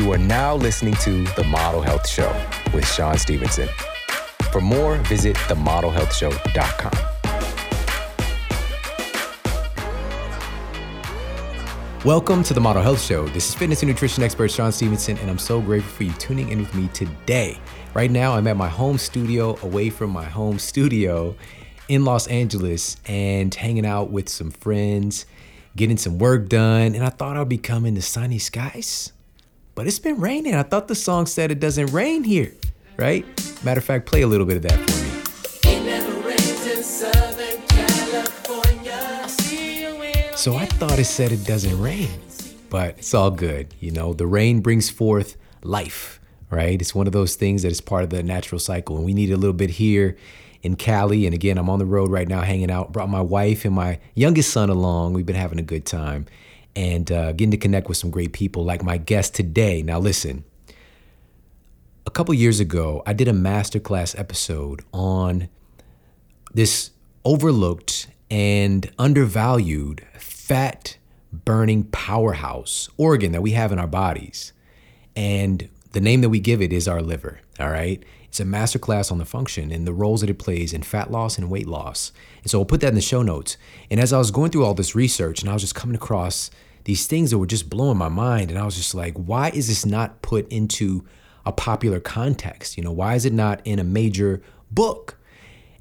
[0.00, 2.34] You are now listening to The Model Health Show
[2.72, 3.68] with Shawn Stevenson.
[4.50, 6.92] For more, visit themodelhealthshow.com.
[12.06, 13.28] Welcome to the Model Health Show.
[13.28, 16.48] This is fitness and nutrition expert Shawn Stevenson, and I'm so grateful for you tuning
[16.48, 17.58] in with me today.
[17.92, 21.36] Right now, I'm at my home studio, away from my home studio
[21.88, 25.26] in Los Angeles, and hanging out with some friends,
[25.76, 26.94] getting some work done.
[26.94, 29.12] And I thought I'd be coming to sunny skies,
[29.74, 30.54] but it's been raining.
[30.54, 32.52] I thought the song said it doesn't rain here,
[32.96, 33.24] right?
[33.64, 35.10] Matter of fact, play a little bit of that for me.
[40.36, 42.08] So I thought it said it doesn't rain,
[42.70, 43.74] but it's all good.
[43.78, 46.80] You know, the rain brings forth life, right?
[46.80, 48.96] It's one of those things that is part of the natural cycle.
[48.96, 50.16] And we need a little bit here
[50.62, 51.26] in Cali.
[51.26, 52.90] And again, I'm on the road right now hanging out.
[52.90, 55.12] Brought my wife and my youngest son along.
[55.12, 56.24] We've been having a good time
[56.80, 59.82] and uh, getting to connect with some great people like my guest today.
[59.82, 60.44] Now, listen,
[62.06, 65.50] a couple years ago, I did a masterclass episode on
[66.54, 70.96] this overlooked and undervalued fat
[71.30, 74.54] burning powerhouse organ that we have in our bodies.
[75.14, 78.02] And the name that we give it is our liver, all right?
[78.24, 81.36] It's a masterclass on the function and the roles that it plays in fat loss
[81.36, 82.10] and weight loss.
[82.40, 83.58] And so I'll put that in the show notes.
[83.90, 86.50] And as I was going through all this research and I was just coming across
[86.84, 89.68] these things that were just blowing my mind, and I was just like, why is
[89.68, 91.04] this not put into
[91.44, 92.76] a popular context?
[92.76, 95.16] You know, why is it not in a major book?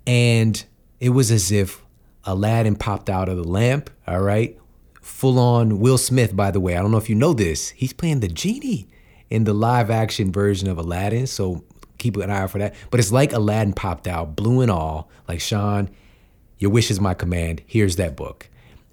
[0.07, 0.63] And
[0.99, 1.83] it was as if
[2.25, 4.57] Aladdin popped out of the lamp, all right?
[5.01, 6.75] Full on Will Smith, by the way.
[6.75, 7.69] I don't know if you know this.
[7.69, 8.87] He's playing the genie
[9.29, 11.27] in the live action version of Aladdin.
[11.27, 11.63] So
[11.97, 12.75] keep an eye out for that.
[12.89, 15.89] But it's like Aladdin popped out, blue and all, like Shawn,
[16.57, 17.61] your wish is my command.
[17.65, 18.49] Here's that book.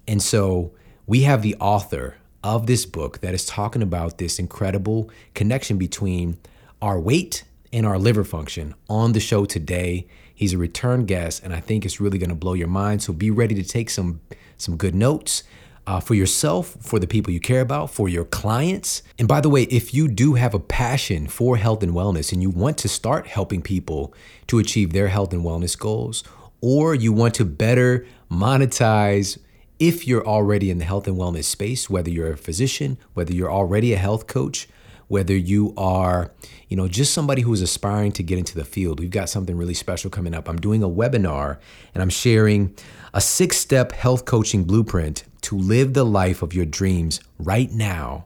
[0.07, 0.71] And so
[1.07, 6.37] we have the author of this book that is talking about this incredible connection between
[6.81, 10.05] our weight and our liver function on the show today.
[10.35, 13.01] He's a return guest, and I think it's really going to blow your mind.
[13.01, 14.19] So be ready to take some
[14.57, 15.43] some good notes
[15.85, 19.03] uh, for yourself, for the people you care about, for your clients.
[19.17, 22.41] And by the way, if you do have a passion for health and wellness, and
[22.41, 24.13] you want to start helping people
[24.47, 26.23] to achieve their health and wellness goals,
[26.59, 29.37] or you want to better monetize
[29.79, 33.51] if you're already in the health and wellness space, whether you're a physician, whether you're
[33.51, 34.67] already a health coach,
[35.07, 36.31] whether you are,
[36.67, 39.55] you know, just somebody who is aspiring to get into the field, we've got something
[39.55, 40.49] really special coming up.
[40.49, 41.59] I'm doing a webinar
[41.93, 42.75] and I'm sharing
[43.13, 48.25] a six step health coaching blueprint to live the life of your dreams right now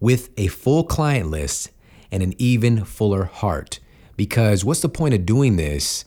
[0.00, 1.70] with a full client list
[2.10, 3.80] and an even fuller heart.
[4.16, 6.04] Because what's the point of doing this?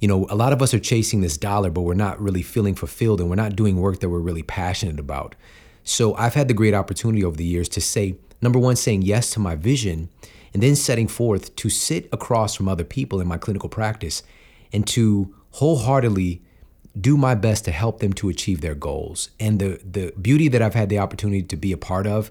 [0.00, 2.74] You know, a lot of us are chasing this dollar, but we're not really feeling
[2.74, 5.34] fulfilled and we're not doing work that we're really passionate about.
[5.84, 9.30] So I've had the great opportunity over the years to say, Number one, saying yes
[9.30, 10.10] to my vision,
[10.52, 14.22] and then setting forth to sit across from other people in my clinical practice
[14.72, 16.42] and to wholeheartedly
[16.98, 19.30] do my best to help them to achieve their goals.
[19.38, 22.30] And the the beauty that I've had the opportunity to be a part of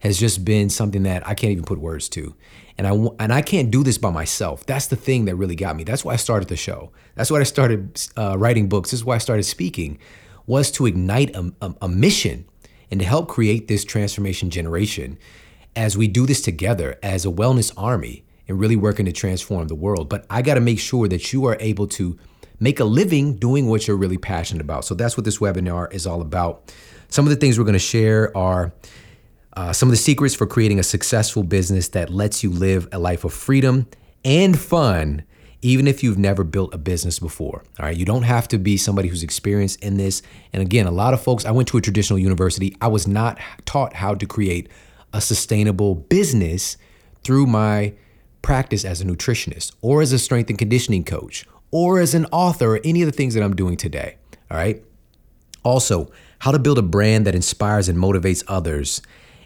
[0.00, 2.34] has just been something that I can't even put words to.
[2.76, 4.66] And I and I can't do this by myself.
[4.66, 5.84] That's the thing that really got me.
[5.84, 6.90] That's why I started the show.
[7.14, 8.90] That's why I started uh, writing books.
[8.90, 9.98] This is why I started speaking,
[10.46, 12.46] was to ignite a, a, a mission
[12.90, 15.18] and to help create this transformation generation
[15.76, 19.74] as we do this together as a wellness army and really working to transform the
[19.74, 20.08] world.
[20.08, 22.18] But I got to make sure that you are able to
[22.60, 24.84] make a living doing what you're really passionate about.
[24.84, 26.72] So that's what this webinar is all about.
[27.08, 28.72] Some of the things we're going to share are
[29.56, 32.98] uh, some of the secrets for creating a successful business that lets you live a
[32.98, 33.86] life of freedom
[34.24, 35.22] and fun,
[35.62, 37.62] even if you've never built a business before.
[37.78, 40.22] All right, you don't have to be somebody who's experienced in this.
[40.52, 43.38] And again, a lot of folks, I went to a traditional university, I was not
[43.64, 44.68] taught how to create
[45.12, 46.76] a sustainable business
[47.22, 47.94] through my
[48.42, 52.76] practice as a nutritionist or as a strength and conditioning coach or as an author
[52.76, 54.16] or any of the things that I'm doing today.
[54.50, 54.84] All right.
[55.62, 56.10] Also,
[56.40, 59.00] how to build a brand that inspires and motivates others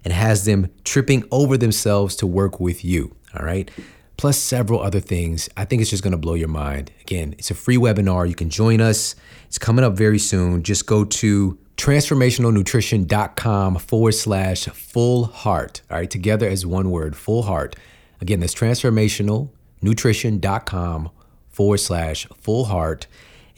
[0.08, 3.14] and has them tripping over themselves to work with you.
[3.38, 3.70] All right.
[4.16, 5.50] Plus, several other things.
[5.54, 6.90] I think it's just going to blow your mind.
[7.02, 8.26] Again, it's a free webinar.
[8.26, 9.14] You can join us.
[9.48, 10.62] It's coming up very soon.
[10.62, 15.82] Just go to transformationalnutrition.com forward slash full heart.
[15.90, 17.76] All right, together as one word, full heart.
[18.22, 21.10] Again, that's transformationalnutrition.com
[21.50, 23.06] forward slash full heart.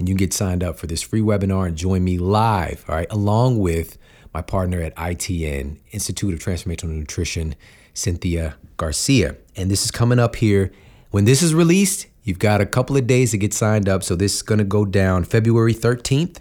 [0.01, 2.97] And you can get signed up for this free webinar and join me live, all
[2.97, 3.99] right, along with
[4.33, 7.55] my partner at ITN, Institute of Transformational Nutrition,
[7.95, 9.37] Cynthia Garcia.
[9.57, 10.73] And this is coming up here.
[11.11, 14.03] When this is released, you've got a couple of days to get signed up.
[14.03, 16.39] So this is going to go down February 13th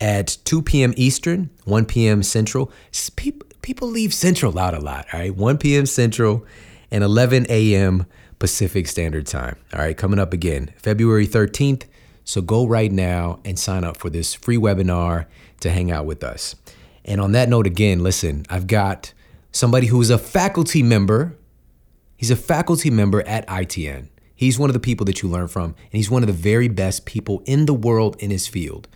[0.00, 0.92] at 2 p.m.
[0.96, 2.22] Eastern, 1 p.m.
[2.22, 2.70] Central.
[3.16, 5.34] People, people leave Central out a lot, all right?
[5.34, 5.86] 1 p.m.
[5.86, 6.44] Central.
[6.90, 8.06] and 11 a.m.
[8.38, 9.56] Pacific Standard Time.
[9.72, 11.84] All right, coming up again, February 13th.
[12.24, 15.26] So go right now and sign up for this free webinar
[15.60, 16.54] to hang out with us.
[17.04, 19.12] And on that note, again, listen, I've got
[19.52, 21.36] somebody who is a faculty member.
[22.16, 24.08] He's a faculty member at ITN.
[24.34, 26.68] He's one of the people that you learn from, and he's one of the very
[26.68, 28.88] best people in the world in his field.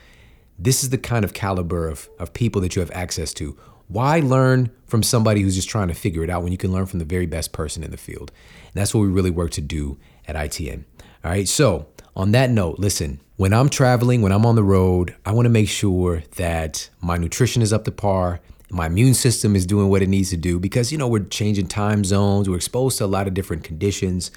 [0.59, 3.57] This is the kind of caliber of, of people that you have access to.
[3.87, 6.87] Why learn from somebody who's just trying to figure it out when you can learn
[6.87, 8.33] from the very best person in the field?
[8.67, 10.85] And that's what we really work to do at ITN.
[11.25, 15.14] All right, so on that note, listen, when I'm traveling, when I'm on the road,
[15.25, 19.55] I want to make sure that my nutrition is up to par, my immune system
[19.55, 22.56] is doing what it needs to do because, you know, we're changing time zones, we're
[22.56, 24.32] exposed to a lot of different conditions.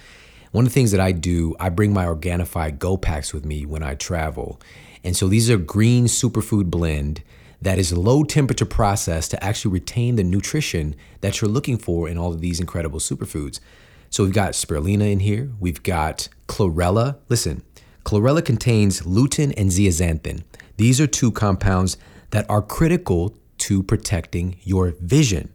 [0.51, 3.65] One of the things that I do, I bring my Organifi Go packs with me
[3.65, 4.61] when I travel.
[5.03, 7.23] And so these are green superfood blend
[7.59, 12.19] that is low temperature processed to actually retain the nutrition that you're looking for in
[12.19, 13.59] all of these incredible superfoods.
[14.11, 17.17] So we've got spirulina in here, we've got chlorella.
[17.29, 17.63] Listen,
[18.03, 20.43] Chlorella contains lutein and zeaxanthin.
[20.77, 21.97] These are two compounds
[22.31, 25.53] that are critical to protecting your vision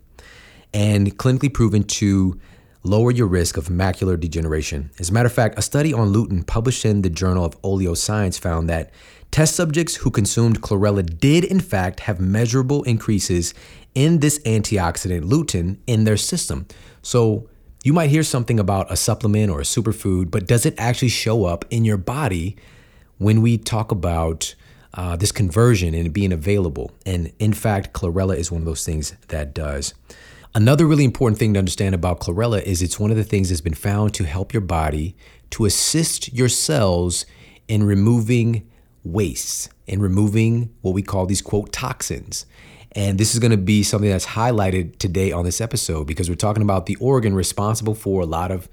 [0.72, 2.38] and clinically proven to
[2.82, 4.90] lower your risk of macular degeneration.
[4.98, 7.94] As a matter of fact, a study on lutein published in the Journal of Oleo
[7.94, 8.92] Science found that
[9.32, 13.54] test subjects who consumed chlorella did, in fact, have measurable increases
[13.94, 16.66] in this antioxidant lutein in their system.
[17.02, 17.48] So,
[17.86, 21.44] you might hear something about a supplement or a superfood, but does it actually show
[21.44, 22.56] up in your body
[23.18, 24.56] when we talk about
[24.94, 26.90] uh, this conversion and being available?
[27.06, 29.94] And in fact, chlorella is one of those things that does.
[30.52, 33.60] Another really important thing to understand about chlorella is it's one of the things that's
[33.60, 35.14] been found to help your body
[35.50, 37.24] to assist your cells
[37.68, 38.68] in removing
[39.04, 42.46] waste and removing what we call these quote toxins.
[42.96, 46.34] And this is going to be something that's highlighted today on this episode because we're
[46.34, 48.68] talking about the organ responsible for a lot of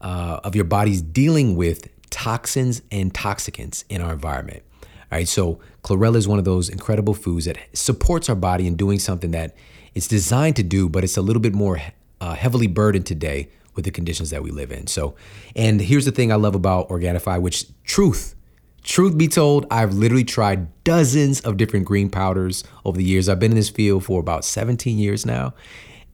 [0.00, 4.62] uh, of your body's dealing with toxins and toxicants in our environment.
[4.82, 8.76] All right, so chlorella is one of those incredible foods that supports our body in
[8.76, 9.54] doing something that
[9.94, 11.80] it's designed to do, but it's a little bit more
[12.20, 14.86] uh, heavily burdened today with the conditions that we live in.
[14.86, 15.14] So,
[15.54, 18.34] and here's the thing I love about Organifi, which truth
[18.82, 23.28] Truth be told, I've literally tried dozens of different green powders over the years.
[23.28, 25.54] I've been in this field for about 17 years now.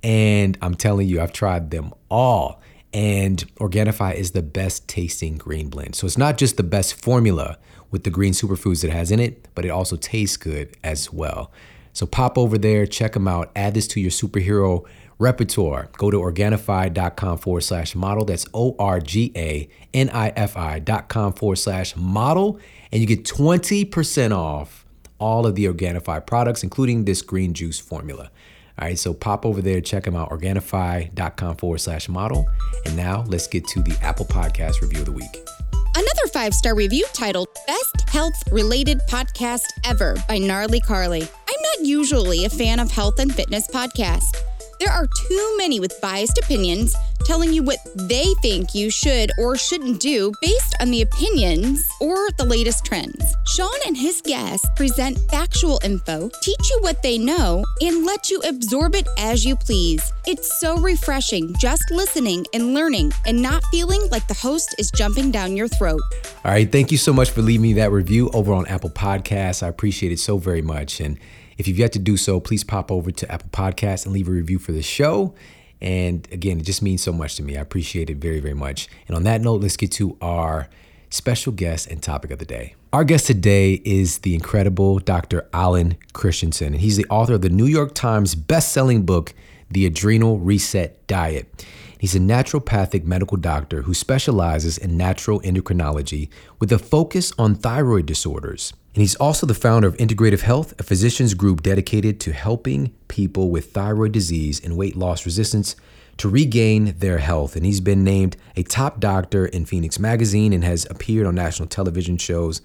[0.02, 2.60] And I'm telling you, I've tried them all.
[2.92, 5.94] And Organifi is the best tasting green blend.
[5.94, 7.58] So it's not just the best formula
[7.90, 11.52] with the green superfoods it has in it, but it also tastes good as well.
[11.92, 14.84] So pop over there, check them out, add this to your superhero
[15.18, 15.88] repertoire.
[15.96, 18.24] Go to Organifi.com forward slash model.
[18.24, 22.60] That's O R G A N I F I dot com forward slash model.
[22.92, 24.84] And you get 20% off
[25.18, 28.30] all of the Organifi products, including this green juice formula.
[28.78, 32.46] All right, so pop over there, check them out, Organifi.com forward slash model.
[32.84, 35.48] And now let's get to the Apple Podcast review of the week.
[35.94, 41.22] Another five star review titled Best Health Related Podcast Ever by Gnarly Carly.
[41.22, 44.36] I'm not usually a fan of health and fitness podcasts.
[44.78, 46.94] There are too many with biased opinions
[47.24, 52.30] telling you what they think you should or shouldn't do based on the opinions or
[52.38, 53.34] the latest trends.
[53.48, 58.40] Sean and his guests present factual info, teach you what they know, and let you
[58.42, 60.12] absorb it as you please.
[60.26, 65.30] It's so refreshing just listening and learning and not feeling like the host is jumping
[65.30, 66.02] down your throat.
[66.44, 66.70] All right.
[66.70, 69.62] Thank you so much for leaving me that review over on Apple Podcasts.
[69.62, 71.00] I appreciate it so very much.
[71.00, 71.18] And
[71.58, 74.32] if you've yet to do so, please pop over to Apple Podcasts and leave a
[74.32, 75.34] review for the show.
[75.80, 77.56] And again, it just means so much to me.
[77.56, 78.88] I appreciate it very, very much.
[79.08, 80.68] And on that note, let's get to our
[81.10, 82.74] special guest and topic of the day.
[82.92, 85.48] Our guest today is the incredible Dr.
[85.52, 89.34] Alan Christianson, and he's the author of the New York Times best-selling book,
[89.70, 91.66] The Adrenal Reset Diet.
[91.98, 96.28] He's a naturopathic medical doctor who specializes in natural endocrinology
[96.60, 98.72] with a focus on thyroid disorders.
[98.94, 103.50] And he's also the founder of Integrative Health, a physicians group dedicated to helping people
[103.50, 105.76] with thyroid disease and weight loss resistance
[106.18, 107.56] to regain their health.
[107.56, 111.68] And he's been named a top doctor in Phoenix Magazine and has appeared on national
[111.68, 112.62] television shows,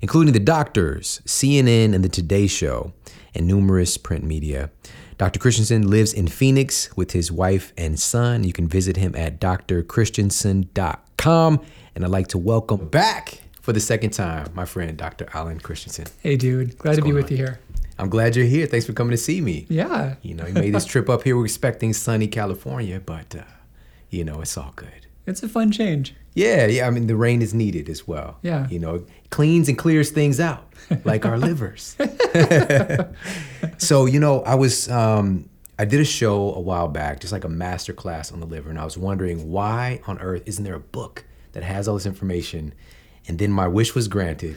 [0.00, 2.92] including The Doctors, CNN, and The Today Show,
[3.34, 4.70] and numerous print media.
[5.16, 5.38] Dr.
[5.38, 8.42] Christianson lives in Phoenix with his wife and son.
[8.44, 11.60] You can visit him at drchristianson.com.
[11.94, 15.28] And I'd like to welcome back for the second time my friend, Dr.
[15.32, 16.06] Alan Christianson.
[16.20, 16.76] Hey, dude.
[16.78, 17.30] Glad What's to be with on?
[17.30, 17.60] you here.
[17.98, 18.66] I'm glad you're here.
[18.66, 19.66] Thanks for coming to see me.
[19.68, 20.16] Yeah.
[20.22, 21.36] You know, you made this trip up here.
[21.36, 23.42] We're expecting sunny California, but, uh,
[24.10, 25.06] you know, it's all good.
[25.26, 26.12] It's a fun change.
[26.34, 26.86] Yeah, yeah.
[26.86, 28.38] I mean, the rain is needed as well.
[28.42, 28.68] Yeah.
[28.68, 30.66] You know, cleans and clears things out,
[31.04, 31.96] like our livers.
[33.78, 35.48] so, you know, I was um,
[35.78, 38.70] I did a show a while back, just like a master class on the liver,
[38.70, 42.06] and I was wondering why on earth isn't there a book that has all this
[42.06, 42.74] information?
[43.26, 44.56] And then my wish was granted,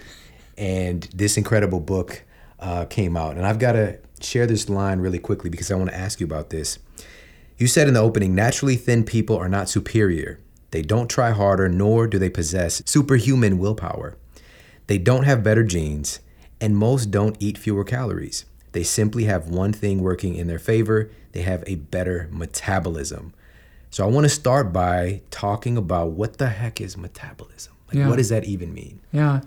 [0.57, 2.23] and this incredible book
[2.59, 3.37] uh, came out.
[3.37, 6.25] And I've got to share this line really quickly because I want to ask you
[6.25, 6.79] about this.
[7.57, 10.39] You said in the opening, naturally thin people are not superior.
[10.71, 14.17] They don't try harder, nor do they possess superhuman willpower.
[14.87, 16.19] They don't have better genes,
[16.59, 18.45] and most don't eat fewer calories.
[18.71, 23.31] They simply have one thing working in their favor they have a better metabolism.
[23.91, 27.73] So I want to start by talking about what the heck is metabolism?
[27.87, 28.09] Like, Yeah.
[28.09, 28.99] what does that even mean?
[29.11, 29.41] Yeah.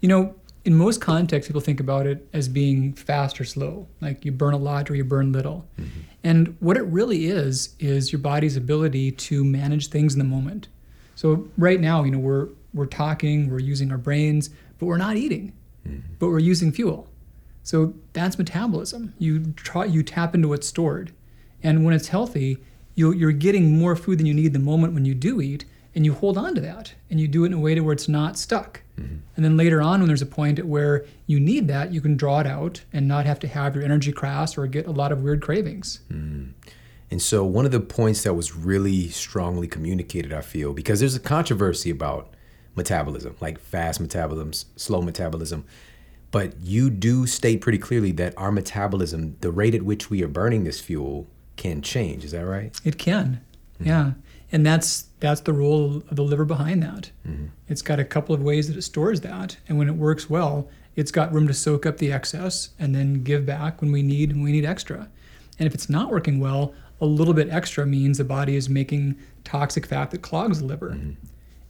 [0.00, 4.24] You know, in most contexts, people think about it as being fast or slow, like
[4.24, 5.66] you burn a lot or you burn little.
[5.78, 6.00] Mm-hmm.
[6.22, 10.68] And what it really is, is your body's ability to manage things in the moment.
[11.14, 15.16] So right now, you know, we're, we're talking, we're using our brains, but we're not
[15.16, 15.52] eating,
[15.86, 16.00] mm-hmm.
[16.18, 17.08] but we're using fuel.
[17.62, 19.14] So that's metabolism.
[19.18, 21.12] You try, you tap into what's stored,
[21.62, 22.58] and when it's healthy,
[22.94, 25.64] you, you're getting more food than you need the moment when you do eat,
[25.94, 27.92] and you hold on to that, and you do it in a way to where
[27.92, 28.82] it's not stuck.
[29.40, 32.40] And then later on, when there's a point where you need that, you can draw
[32.40, 35.22] it out and not have to have your energy crash or get a lot of
[35.22, 36.00] weird cravings.
[36.08, 36.48] Hmm.
[37.10, 41.16] And so, one of the points that was really strongly communicated, I feel, because there's
[41.16, 42.34] a controversy about
[42.74, 45.64] metabolism, like fast metabolism, slow metabolism.
[46.30, 50.28] But you do state pretty clearly that our metabolism, the rate at which we are
[50.28, 52.26] burning this fuel, can change.
[52.26, 52.78] Is that right?
[52.84, 53.40] It can,
[53.78, 54.12] yeah,
[54.52, 57.10] and that's that's the role of the liver behind that.
[57.26, 57.46] Mm-hmm.
[57.68, 60.68] It's got a couple of ways that it stores that, and when it works well,
[60.96, 64.32] it's got room to soak up the excess and then give back when we need
[64.32, 65.08] when we need extra.
[65.58, 69.16] And if it's not working well, a little bit extra means the body is making
[69.44, 70.90] toxic fat that clogs the liver.
[70.90, 71.12] Mm-hmm.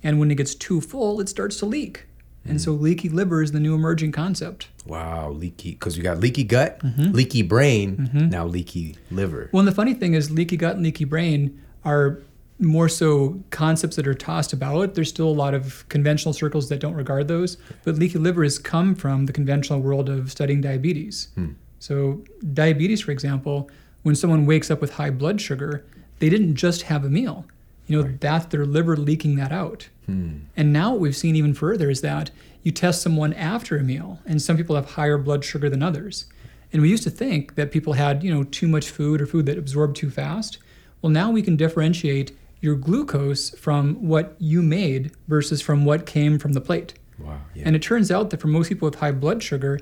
[0.02, 2.06] And when it gets too full, it starts to leak.
[2.44, 2.64] And mm-hmm.
[2.64, 4.68] so leaky liver is the new emerging concept.
[4.86, 9.50] Wow, leaky, because you got leaky gut, leaky brain, now leaky liver.
[9.52, 12.22] Well, and the funny thing is, leaky gut and leaky brain are
[12.60, 14.94] more so concepts that are tossed about.
[14.94, 18.58] There's still a lot of conventional circles that don't regard those, but leaky liver has
[18.58, 21.28] come from the conventional world of studying diabetes.
[21.34, 21.52] Hmm.
[21.78, 23.70] So, diabetes, for example,
[24.02, 25.84] when someone wakes up with high blood sugar,
[26.18, 27.46] they didn't just have a meal.
[27.86, 29.88] You know, that's their liver leaking that out.
[30.06, 30.40] Hmm.
[30.56, 32.30] And now what we've seen even further is that
[32.62, 36.26] you test someone after a meal, and some people have higher blood sugar than others.
[36.72, 39.46] And we used to think that people had, you know, too much food or food
[39.46, 40.58] that absorbed too fast.
[41.02, 46.38] Well, now we can differentiate your glucose from what you made versus from what came
[46.38, 46.94] from the plate.
[47.18, 47.40] Wow.
[47.54, 47.64] Yeah.
[47.66, 49.80] And it turns out that for most people with high blood sugar,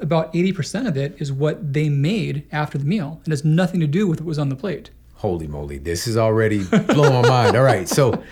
[0.00, 3.20] about 80% of it is what they made after the meal.
[3.26, 4.90] It has nothing to do with what was on the plate.
[5.14, 7.56] Holy moly, this is already blowing my mind.
[7.56, 8.22] All right, so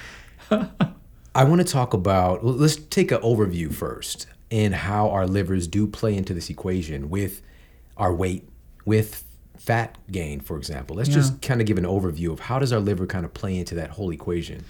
[0.50, 5.86] I want to talk about, let's take an overview first and how our livers do
[5.86, 7.42] play into this equation with
[7.98, 8.48] our weight,
[8.86, 9.24] with
[9.68, 10.96] fat gain, for example.
[10.96, 13.58] Let's just kind of give an overview of how does our liver kind of play
[13.58, 14.64] into that whole equation.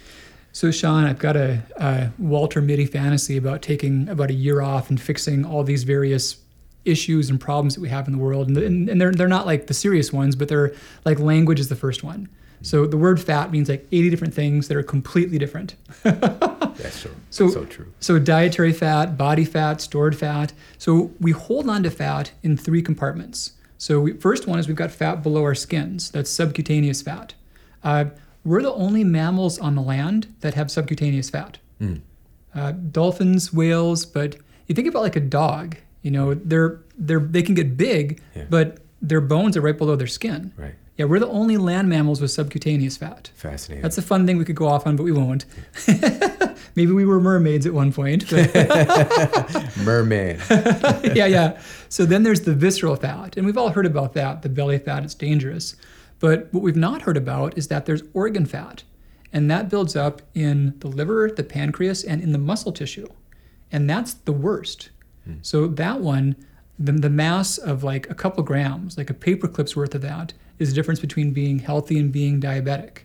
[0.51, 4.91] So, Shawn, I've got a, a Walter Mitty fantasy about taking about a year off
[4.91, 6.39] and fixing all these various
[6.85, 8.49] issues and problems that we have in the world.
[8.49, 10.75] And, and, and they're, they're not like the serious ones, but they're
[11.05, 12.29] like language is the first one.
[12.63, 15.77] So, the word fat means like 80 different things that are completely different.
[16.03, 17.15] That's true.
[17.31, 17.93] So, so true.
[18.01, 20.53] So dietary fat, body fat, stored fat.
[20.77, 23.53] So we hold on to fat in three compartments.
[23.79, 26.11] So we, first one is we've got fat below our skins.
[26.11, 27.35] That's subcutaneous fat.
[27.83, 28.07] Uh,
[28.45, 31.59] we're the only mammals on the land that have subcutaneous fat.
[32.55, 35.77] Uh, dolphins, whales, but you think about like a dog.
[36.03, 38.45] You know, they're they're they can get big, Yeah.
[38.51, 40.53] but their bones are right below their skin.
[40.57, 40.75] Right.
[40.99, 43.31] Yeah, we're the only land mammals with subcutaneous fat.
[43.37, 43.83] Fascinating.
[43.83, 45.45] That's a fun thing we could go off on, but we won't.
[46.75, 48.31] Maybe we were mermaids at one point.
[49.85, 50.41] Merman.
[51.15, 51.61] yeah, yeah.
[51.89, 55.05] So then there's the visceral fat, and we've all heard about that, the belly fat,
[55.05, 55.77] it's dangerous.
[56.19, 58.83] But what we've not heard about is that there's organ fat,
[59.33, 63.07] and that builds up in the liver, the pancreas, and in the muscle tissue.
[63.71, 64.91] And that's the worst.
[65.25, 65.35] Hmm.
[65.43, 66.35] So that one,
[66.77, 70.71] the, the mass of like a couple grams, like a paperclip's worth of that, is
[70.71, 73.01] the difference between being healthy and being diabetic.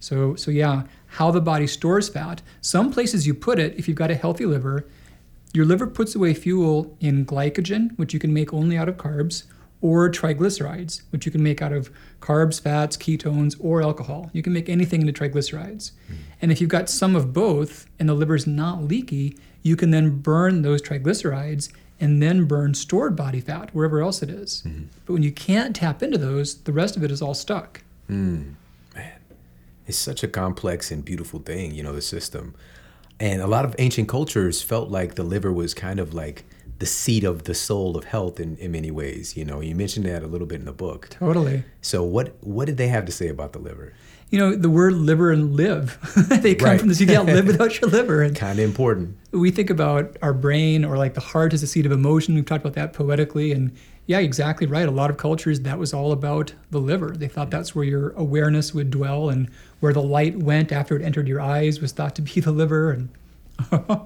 [0.00, 2.42] So, so yeah, how the body stores fat.
[2.60, 4.86] Some places you put it, if you've got a healthy liver,
[5.54, 9.44] your liver puts away fuel in glycogen, which you can make only out of carbs,
[9.80, 14.30] or triglycerides, which you can make out of carbs, fats, ketones, or alcohol.
[14.32, 15.92] You can make anything into triglycerides.
[16.08, 16.14] Hmm.
[16.42, 20.20] And if you've got some of both and the liver's not leaky, you can then
[20.20, 21.70] burn those triglycerides
[22.04, 24.62] and then burn stored body fat wherever else it is.
[24.66, 24.84] Mm-hmm.
[25.06, 27.80] But when you can't tap into those, the rest of it is all stuck.
[28.10, 28.56] Mm,
[28.94, 29.12] man,
[29.86, 32.54] it's such a complex and beautiful thing, you know, the system.
[33.18, 36.44] And a lot of ancient cultures felt like the liver was kind of like
[36.78, 39.34] the seat of the soul of health in, in many ways.
[39.34, 41.08] You know, you mentioned that a little bit in the book.
[41.08, 41.64] Totally.
[41.80, 43.94] So what what did they have to say about the liver?
[44.34, 45.96] You know, the word liver and live,
[46.42, 46.80] they come Right.
[46.80, 47.00] from this.
[47.00, 48.20] You can't live without your liver.
[48.20, 49.16] And Kind of important.
[49.30, 52.34] we think about our brain or like the heart as a seat of emotion.
[52.34, 53.52] We've talked about that poetically.
[53.52, 53.70] And
[54.06, 54.88] yeah, exactly right.
[54.88, 57.10] A lot of cultures, that was all about the liver.
[57.16, 59.48] They thought that's where your awareness would dwell and
[59.78, 62.90] where the light went after it entered your eyes was thought to be the liver.
[62.90, 63.08] And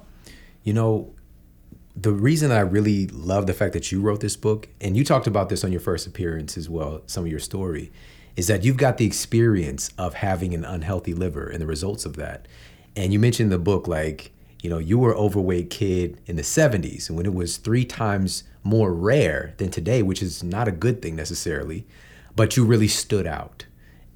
[0.63, 1.11] You know,
[1.97, 5.27] the reason I really love the fact that you wrote this book, and you talked
[5.27, 7.91] about this on your first appearance as well, some of your story,
[8.39, 12.15] is that you've got the experience of having an unhealthy liver and the results of
[12.15, 12.47] that.
[12.95, 14.31] And you mentioned the book, like,
[14.63, 18.45] you know, you were overweight kid in the 70s, and when it was three times
[18.63, 21.85] more rare than today, which is not a good thing necessarily,
[22.37, 23.67] but you really stood out.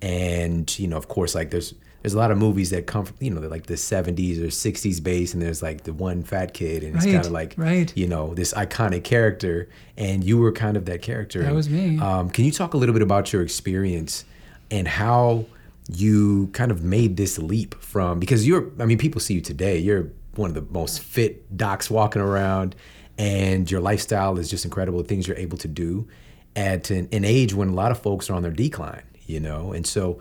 [0.00, 3.16] And, you know, of course, like there's there's a lot of movies that come from,
[3.21, 6.82] you know, like the 70s or 60s base, and there's like the one fat kid,
[6.82, 7.97] and it's kind of like, right.
[7.97, 11.42] you know, this iconic character, and you were kind of that character.
[11.42, 11.99] That was me.
[12.00, 14.25] Um, can you talk a little bit about your experience
[14.71, 15.47] and how
[15.88, 19.78] you kind of made this leap from because you're, I mean, people see you today,
[19.78, 22.75] you're one of the most fit docs walking around,
[23.16, 24.99] and your lifestyle is just incredible.
[24.99, 26.09] The things you're able to do
[26.56, 29.73] at an, an age when a lot of folks are on their decline, you know,
[29.73, 30.21] and so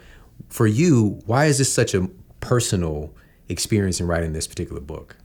[0.49, 3.13] for you, why is this such a personal
[3.49, 5.15] experience in writing this particular book?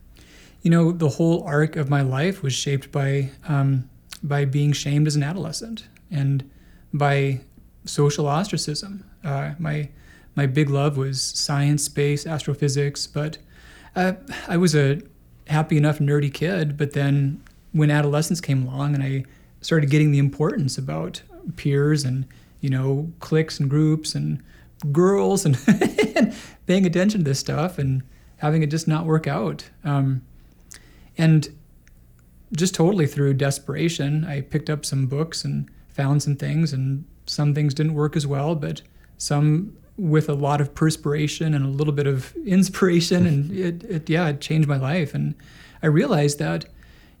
[0.61, 3.89] you know, the whole arc of my life was shaped by um,
[4.23, 6.49] by being shamed as an adolescent and
[6.93, 7.39] by
[7.85, 9.09] social ostracism.
[9.23, 9.89] Uh, my
[10.35, 13.37] my big love was science, space, astrophysics, but
[13.95, 14.13] uh,
[14.47, 15.01] I was a
[15.47, 16.77] happy enough nerdy kid.
[16.77, 19.23] But then when adolescence came along and I
[19.61, 21.21] started getting the importance about
[21.55, 22.25] peers and
[22.59, 24.43] you know cliques and groups and
[24.91, 25.57] girls and,
[26.67, 28.03] paying attention to this stuff and
[28.37, 29.69] having it just not work out.
[29.83, 30.21] Um,
[31.17, 31.49] and
[32.55, 37.55] just totally through desperation, I picked up some books and found some things, and some
[37.55, 38.81] things didn't work as well, but
[39.17, 44.09] some with a lot of perspiration and a little bit of inspiration, and it, it
[44.09, 45.13] yeah, it changed my life.
[45.13, 45.33] And
[45.81, 46.65] I realized that,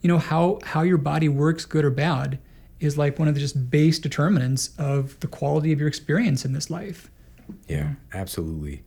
[0.01, 2.37] you know, how how your body works, good or bad,
[2.79, 6.53] is like one of the just base determinants of the quality of your experience in
[6.53, 7.09] this life.
[7.67, 8.83] Yeah, absolutely.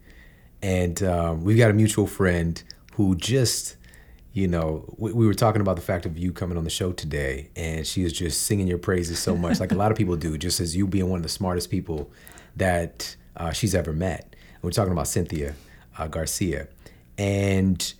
[0.63, 2.63] And um, we've got a mutual friend
[2.95, 3.77] who just,
[4.33, 6.93] you know, we, we were talking about the fact of you coming on the show
[6.93, 10.17] today, and she is just singing your praises so much, like a lot of people
[10.17, 12.11] do, just as you being one of the smartest people
[12.57, 14.37] that uh, she's ever met.
[14.55, 15.55] And we're talking about Cynthia
[15.99, 16.69] uh, Garcia.
[17.17, 17.93] And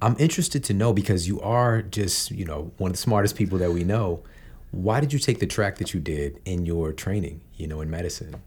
[0.00, 3.58] I'm interested to know because you are just, you know, one of the smartest people
[3.58, 4.22] that we know.
[4.70, 7.90] Why did you take the track that you did in your training, you know, in
[7.90, 8.42] medicine?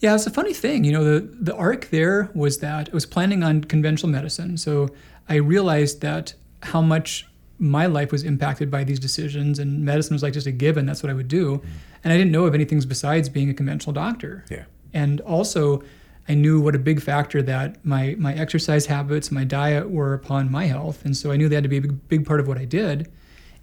[0.00, 0.84] Yeah, it's a funny thing.
[0.84, 4.90] You know, the the arc there was that I was planning on conventional medicine, so
[5.28, 7.26] I realized that how much
[7.58, 10.86] my life was impacted by these decisions, and medicine was like just a given.
[10.86, 11.68] That's what I would do, mm-hmm.
[12.02, 14.44] and I didn't know of anything besides being a conventional doctor.
[14.50, 14.64] Yeah.
[14.92, 15.82] And also,
[16.28, 20.50] I knew what a big factor that my my exercise habits, my diet were upon
[20.50, 22.48] my health, and so I knew they had to be a big, big part of
[22.48, 23.10] what I did.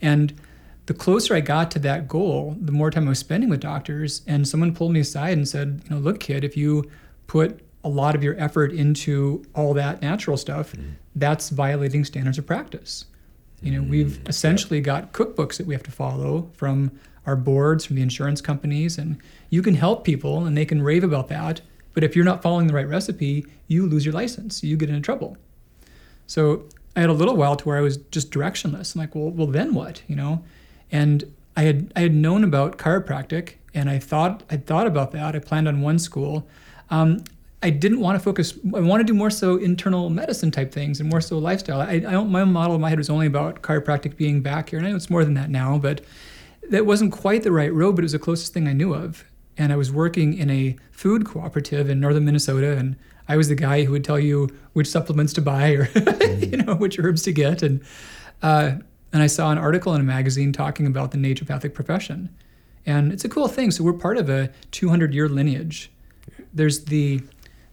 [0.02, 0.34] And
[0.92, 4.24] the closer I got to that goal, the more time I was spending with doctors.
[4.28, 6.92] And someone pulled me aside and said, you know, look, kid, if you
[7.28, 10.90] put a lot of your effort into all that natural stuff, mm-hmm.
[11.16, 13.06] that's violating standards of practice.
[13.62, 16.92] You know, we've mm, essentially got cookbooks that we have to follow from
[17.26, 19.18] our boards, from the insurance companies, and
[19.50, 21.62] you can help people and they can rave about that.
[21.94, 25.00] But if you're not following the right recipe, you lose your license, you get into
[25.00, 25.38] trouble.
[26.28, 26.66] So
[26.98, 28.94] I had a little while to where I was just directionless.
[28.94, 30.02] I'm like, well, well, then what?
[30.10, 30.44] You know,
[30.92, 31.24] and
[31.56, 35.36] I had I had known about chiropractic, and I thought I thought about that.
[35.36, 36.48] I planned on one school.
[36.90, 37.24] Um,
[37.64, 38.58] I didn't want to focus.
[38.76, 41.80] I want to do more so internal medicine type things and more so lifestyle.
[41.80, 44.80] I, I don't, my model in my head was only about chiropractic being back here,
[44.80, 46.02] and I know it's more than that now, but
[46.70, 47.96] that wasn't quite the right road.
[47.96, 49.26] But it was the closest thing I knew of.
[49.58, 52.96] And I was working in a food cooperative in northern Minnesota, and
[53.28, 55.90] I was the guy who would tell you which supplements to buy or
[56.40, 57.62] you know which herbs to get.
[57.62, 57.82] And
[58.42, 58.78] uh,
[59.14, 62.30] and I saw an article in a magazine talking about the naturopathic profession,
[62.86, 63.72] and it's a cool thing.
[63.72, 65.92] So we're part of a 200 year lineage.
[66.54, 67.22] There's the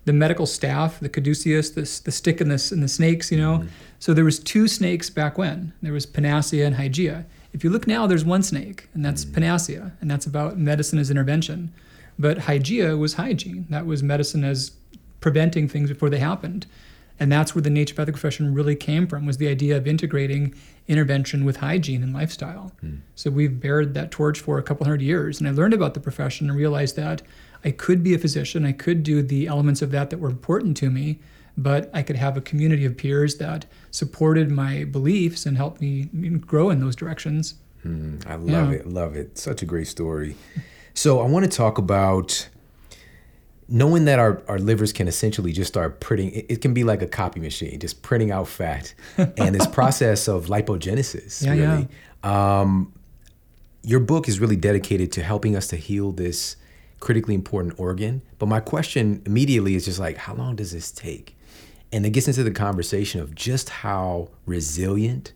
[0.05, 3.59] the medical staff, the caduceus, the, the stick and the, and the snakes, you know.
[3.59, 3.69] Mm-hmm.
[3.99, 5.75] So there was two snakes back when.
[5.83, 7.27] There was Panacea and Hygeia.
[7.53, 9.35] If you look now, there's one snake, and that's mm-hmm.
[9.35, 11.75] Panacea, and that's about medicine as intervention.
[12.19, 13.67] But Hygeia was hygiene.
[13.69, 14.73] That was medicine as
[15.21, 16.67] preventing things before they happened.
[17.21, 20.55] And that's where the naturopathic profession really came from, was the idea of integrating
[20.87, 22.73] intervention with hygiene and lifestyle.
[23.15, 25.41] So we've bared that torch for a couple hundred years.
[25.41, 27.23] And I learned about the profession and realized that
[27.65, 30.77] I could be a physician, I could do the elements of that that were important
[30.79, 31.19] to me,
[31.57, 36.05] but I could have a community of peers that supported my beliefs and helped me
[36.05, 37.57] grow in those directions.
[37.85, 38.79] Mm, I love yeah.
[38.79, 38.87] it.
[38.87, 39.39] Love it.
[39.39, 40.37] Such a great story.
[40.95, 42.49] So I want to talk about
[43.69, 47.03] knowing that our, our livers can essentially just start printing it, it, can be like
[47.03, 51.89] a copy machine just printing out fat and this process of lipogenesis yeah, really
[52.25, 52.61] yeah.
[52.61, 52.93] Um,
[53.83, 56.57] your book is really dedicated to helping us to heal this
[57.01, 61.37] critically important organ but my question immediately is just like how long does this take
[61.93, 65.33] and it gets into the conversation of just how resilient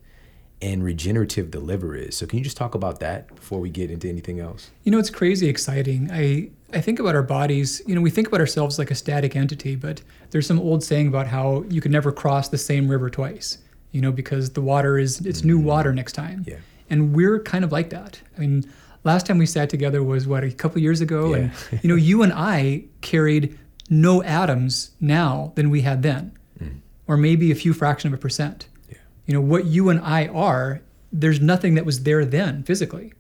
[0.63, 2.17] and regenerative the liver is.
[2.17, 4.71] So can you just talk about that before we get into anything else?
[4.85, 6.09] You know, it's crazy exciting.
[6.13, 9.37] I I think about our bodies, you know, we think about ourselves like a static
[9.37, 13.11] entity, but there's some old saying about how you can never cross the same river
[13.11, 13.59] twice,
[13.91, 15.49] you know, because the water is it's mm-hmm.
[15.49, 16.45] new water next time.
[16.47, 16.57] Yeah.
[16.89, 18.21] And we're kind of like that.
[18.37, 18.71] I mean,
[19.05, 21.51] last time we sat together was what a couple years ago yeah.
[21.71, 23.59] and you know, you and I carried
[23.91, 26.37] no atoms now than we had then.
[26.59, 26.81] Mm.
[27.07, 28.69] Or maybe a few fraction of a percent.
[28.89, 28.99] Yeah.
[29.27, 30.81] You know, what you and I are,
[31.13, 33.13] there's nothing that was there then physically.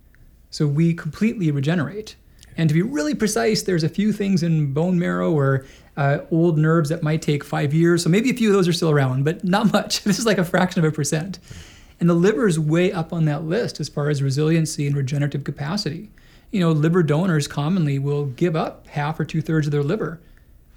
[0.50, 2.16] So we completely regenerate.
[2.56, 5.64] And to be really precise, there's a few things in bone marrow or
[5.96, 8.02] uh, old nerves that might take five years.
[8.02, 10.04] So maybe a few of those are still around, but not much.
[10.04, 11.38] This is like a fraction of a percent.
[12.00, 15.44] And the liver is way up on that list as far as resiliency and regenerative
[15.44, 16.10] capacity.
[16.50, 20.20] You know, liver donors commonly will give up half or two thirds of their liver,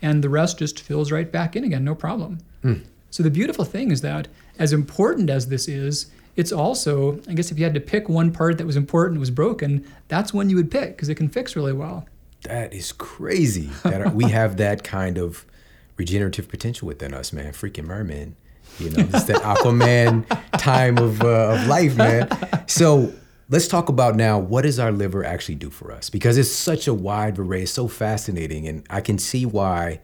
[0.01, 2.38] and the rest just fills right back in again, no problem.
[2.63, 2.85] Mm.
[3.09, 4.27] So the beautiful thing is that,
[4.59, 8.32] as important as this is, it's also, I guess, if you had to pick one
[8.32, 11.56] part that was important, was broken, that's one you would pick because it can fix
[11.56, 12.06] really well.
[12.43, 15.45] That is crazy that we have that kind of
[15.98, 17.54] regenerative potential within us, man.
[17.54, 18.36] Freaking merman,
[18.80, 20.26] you know, it's that Aquaman
[20.58, 22.30] time of uh, of life, man.
[22.67, 23.13] So
[23.50, 26.88] let's talk about now what does our liver actually do for us because it's such
[26.88, 30.02] a wide array, so fascinating, and I can see why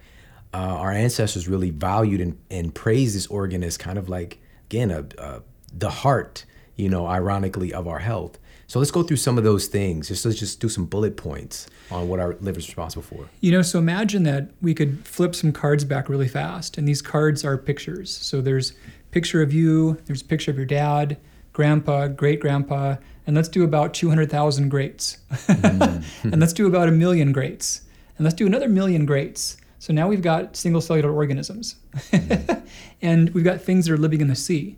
[0.53, 4.91] uh, our ancestors really valued and, and praised this organ as kind of like again
[4.91, 8.37] a, a the heart, you know, ironically, of our health.
[8.67, 10.07] So let's go through some of those things.
[10.07, 13.27] Just let's just do some bullet points on what our liver is responsible for.
[13.41, 17.01] You know, so imagine that we could flip some cards back really fast, and these
[17.01, 18.15] cards are pictures.
[18.15, 18.73] So there's
[19.11, 21.17] picture of you, there's a picture of your dad,
[21.53, 22.95] grandpa, great grandpa,
[23.27, 25.17] and let's do about 200,000 greats.
[25.31, 26.27] Mm-hmm.
[26.31, 27.81] and let's do about a million greats.
[28.17, 29.57] And let's do another million greats.
[29.79, 31.75] So now we've got single cellular organisms.
[31.93, 32.65] Mm-hmm.
[33.01, 34.77] and we've got things that are living in the sea.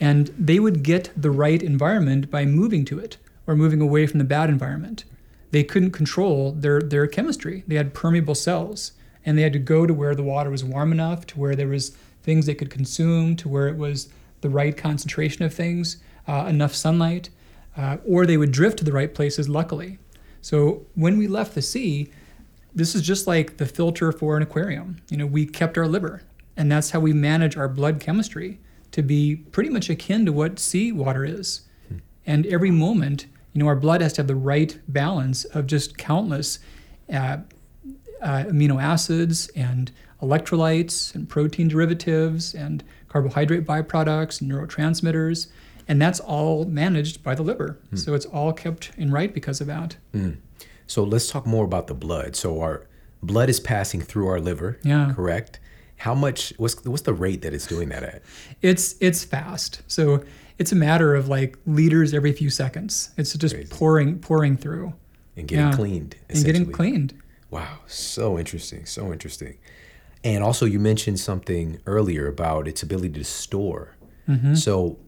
[0.00, 4.18] And they would get the right environment by moving to it or moving away from
[4.18, 5.04] the bad environment.
[5.50, 7.64] They couldn't control their, their chemistry.
[7.66, 8.92] They had permeable cells
[9.24, 11.68] and they had to go to where the water was warm enough, to where there
[11.68, 11.90] was
[12.22, 14.08] things they could consume, to where it was
[14.40, 17.30] the right concentration of things, uh, enough sunlight,
[17.76, 19.98] uh, or they would drift to the right places, luckily.
[20.40, 22.10] So when we left the sea,
[22.74, 24.98] this is just like the filter for an aquarium.
[25.10, 26.22] You know, we kept our liver,
[26.56, 28.60] and that's how we manage our blood chemistry
[28.92, 31.62] to be pretty much akin to what seawater is.
[31.88, 31.98] Hmm.
[32.26, 35.98] And every moment, you know, our blood has to have the right balance of just
[35.98, 36.58] countless
[37.12, 37.38] uh,
[38.22, 39.90] uh, amino acids and
[40.22, 45.48] electrolytes and protein derivatives and carbohydrate byproducts and neurotransmitters.
[45.86, 47.78] And that's all managed by the liver.
[47.90, 47.96] Hmm.
[47.96, 49.96] So it's all kept in right because of that.
[50.12, 50.32] Hmm.
[50.86, 52.34] So let's talk more about the blood.
[52.36, 52.86] So our
[53.22, 55.12] blood is passing through our liver, yeah.
[55.14, 55.60] correct?
[55.98, 58.22] How much what's what's the rate that it's doing that at?
[58.62, 59.82] It's it's fast.
[59.86, 60.24] So
[60.58, 63.10] it's a matter of like liters every few seconds.
[63.16, 63.68] It's just Crazy.
[63.70, 64.94] pouring pouring through.
[65.36, 65.72] And getting yeah.
[65.76, 67.14] cleaned and getting cleaned.
[67.50, 67.80] Wow.
[67.86, 69.58] So interesting so interesting.
[70.24, 73.94] And also you mentioned something earlier about its ability to store.
[74.28, 74.56] Mm-hmm.
[74.56, 74.98] so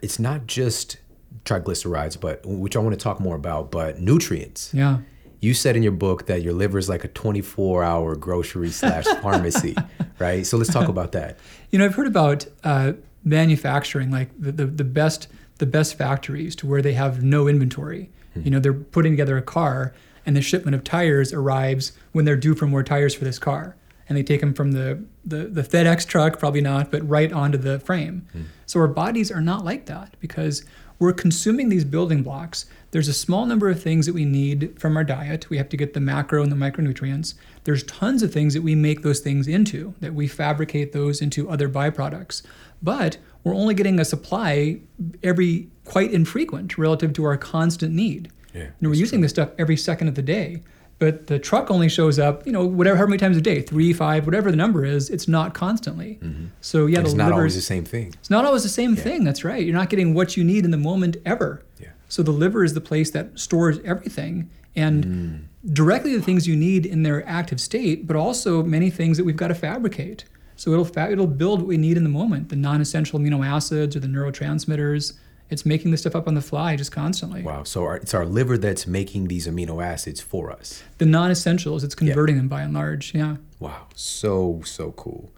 [0.00, 0.96] it's not just
[1.44, 4.72] triglycerides but which i want to talk more about but nutrients.
[4.72, 5.00] Yeah
[5.40, 9.04] you said in your book that your liver is like a 24 hour grocery slash
[9.22, 9.74] pharmacy,
[10.18, 10.46] right?
[10.46, 11.38] So let's talk about that.
[11.70, 12.92] You know, I've heard about uh,
[13.24, 18.10] manufacturing, like the, the, the, best the best factories to where they have no inventory.
[18.34, 18.42] Hmm.
[18.42, 19.94] You know, they're putting together a car
[20.26, 23.76] and the shipment of tires arrives when they're due for more tires for this car.
[24.08, 27.56] And they take them from the, the, the FedEx truck, probably not, but right onto
[27.56, 28.26] the frame.
[28.32, 28.42] Hmm.
[28.66, 30.64] So our bodies are not like that because
[31.00, 32.66] we're consuming these building blocks.
[32.92, 35.48] There's a small number of things that we need from our diet.
[35.48, 37.34] We have to get the macro and the micronutrients.
[37.64, 41.48] There's tons of things that we make those things into, that we fabricate those into
[41.48, 42.42] other byproducts.
[42.82, 44.80] But we're only getting a supply
[45.22, 48.30] every quite infrequent relative to our constant need.
[48.54, 49.22] Yeah, and we're using true.
[49.22, 50.62] this stuff every second of the day
[51.00, 53.94] but the truck only shows up, you know, whatever, how many times a day, three,
[53.94, 56.18] five, whatever the number is, it's not constantly.
[56.22, 56.48] Mm-hmm.
[56.60, 58.08] So yeah, it's not always the same thing.
[58.20, 59.02] It's not always the same yeah.
[59.02, 59.24] thing.
[59.24, 59.64] That's right.
[59.64, 61.64] You're not getting what you need in the moment ever.
[61.78, 61.88] Yeah.
[62.10, 65.72] So the liver is the place that stores everything and mm.
[65.72, 69.36] directly the things you need in their active state, but also many things that we've
[69.36, 70.26] got to fabricate.
[70.56, 73.96] So it'll fa- it'll build what we need in the moment, the non-essential amino acids
[73.96, 75.14] or the neurotransmitters.
[75.50, 77.42] It's making this stuff up on the fly just constantly.
[77.42, 77.64] Wow.
[77.64, 80.82] So our, it's our liver that's making these amino acids for us.
[80.98, 83.14] The non-essentials, it's converting them by and large.
[83.14, 83.36] Yeah.
[83.58, 83.88] Wow.
[83.94, 85.30] So, so cool.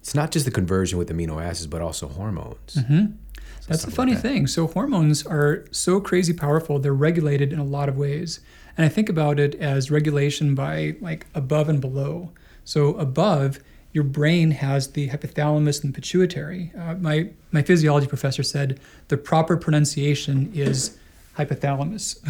[0.00, 2.76] It's not just the conversion with amino acids, but also hormones.
[2.76, 3.06] Mm-hmm.
[3.66, 4.28] That's the funny like that.
[4.28, 4.46] thing.
[4.46, 6.78] So hormones are so crazy powerful.
[6.78, 8.38] They're regulated in a lot of ways.
[8.76, 12.30] And I think about it as regulation by like above and below.
[12.62, 13.58] So above,
[13.96, 16.70] your brain has the hypothalamus and pituitary.
[16.78, 18.78] Uh, my my physiology professor said
[19.08, 20.98] the proper pronunciation is
[21.38, 22.20] hypothalamus.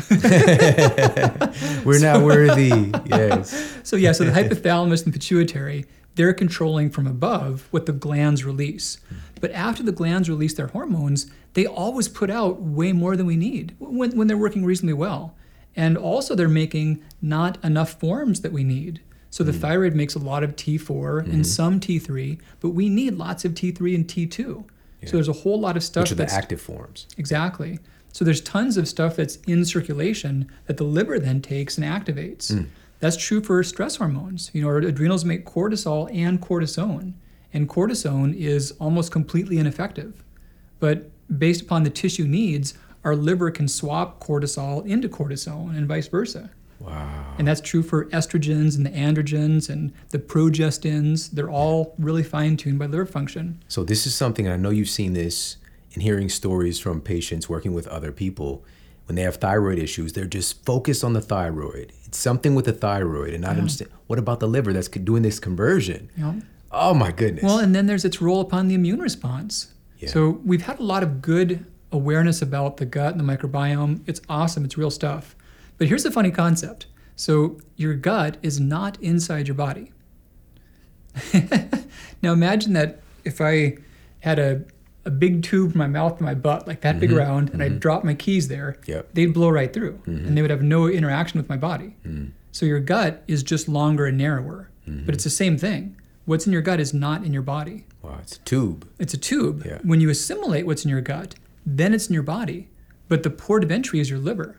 [1.84, 2.92] We're not worthy.
[3.06, 3.80] Yes.
[3.82, 9.00] so yeah, so the hypothalamus and pituitary, they're controlling from above what the glands release.
[9.40, 13.36] But after the glands release their hormones, they always put out way more than we
[13.36, 15.34] need when, when they're working reasonably well.
[15.74, 19.00] And also they're making not enough forms that we need.
[19.36, 19.60] So the mm.
[19.60, 21.42] thyroid makes a lot of T4 and mm-hmm.
[21.42, 24.64] some T3, but we need lots of T3 and T2.
[25.04, 27.06] So there's a whole lot of stuff Which are the that's active forms.
[27.18, 27.78] Exactly.
[28.14, 32.50] So there's tons of stuff that's in circulation that the liver then takes and activates.
[32.50, 32.68] Mm.
[33.00, 34.50] That's true for stress hormones.
[34.54, 37.12] You know, our adrenals make cortisol and cortisone,
[37.52, 40.24] and cortisone is almost completely ineffective.
[40.80, 42.72] But based upon the tissue needs,
[43.04, 46.48] our liver can swap cortisol into cortisone and vice versa.
[46.80, 47.34] Wow.
[47.38, 51.30] And that's true for estrogens and the androgens and the progestins.
[51.30, 53.62] They're all really fine tuned by liver function.
[53.68, 55.56] So this is something, and I know you've seen this
[55.92, 58.64] in hearing stories from patients working with other people.
[59.06, 61.92] When they have thyroid issues, they're just focused on the thyroid.
[62.04, 65.38] It's something with the thyroid, and not understand what about the liver that's doing this
[65.38, 66.10] conversion.
[66.16, 66.40] Know?
[66.72, 67.44] Oh my goodness.
[67.44, 69.72] Well, and then there's its role upon the immune response.
[69.98, 70.08] Yeah.
[70.08, 74.00] So we've had a lot of good awareness about the gut and the microbiome.
[74.06, 75.35] It's awesome, it's real stuff.
[75.78, 76.86] But here's a funny concept.
[77.16, 79.92] So your gut is not inside your body.
[82.22, 83.78] now imagine that if I
[84.20, 84.64] had a,
[85.04, 87.68] a big tube from my mouth to my butt, like that big round, and I
[87.68, 88.90] dropped my keys there, Mm-hmm.
[88.90, 89.04] Yep.
[89.04, 89.14] Mm-hmm.
[89.14, 91.96] they'd blow right through and they would have no interaction with my body.
[92.04, 92.32] Mm.
[92.52, 95.04] So your gut is just longer and narrower, Mm-hmm.
[95.06, 95.96] but it's the same thing.
[96.26, 97.84] What's in your gut is not in your body.
[98.02, 98.88] wow, it's a tube.
[99.00, 99.64] It's a tube.
[99.66, 99.78] Yeah.
[99.82, 101.34] When you assimilate what's in your gut,
[101.64, 102.68] then it's in your body.
[103.08, 104.58] But the port of entry is your liver.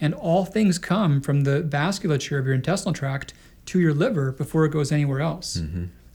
[0.00, 3.32] And all things come from the vasculature of your intestinal tract
[3.66, 5.56] to your liver before it goes anywhere else.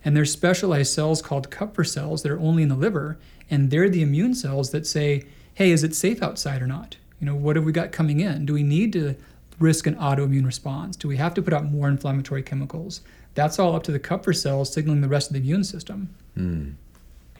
[0.03, 3.17] And there's specialized cells called Kupffer cells that are only in the liver,
[3.49, 6.97] and they're the immune cells that say, hey, is it safe outside or not?
[7.19, 8.45] You know, what have we got coming in?
[8.45, 9.15] Do we need to
[9.59, 10.95] risk an autoimmune response?
[10.95, 13.01] Do we have to put out more inflammatory chemicals?
[13.35, 16.09] That's all up to the Kupffer cells signaling the rest of the immune system.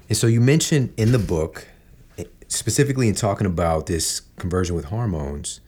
[0.08, 1.68] And so you mentioned in the book,
[2.18, 5.62] eh, specifically in talking about this conversion with hormones,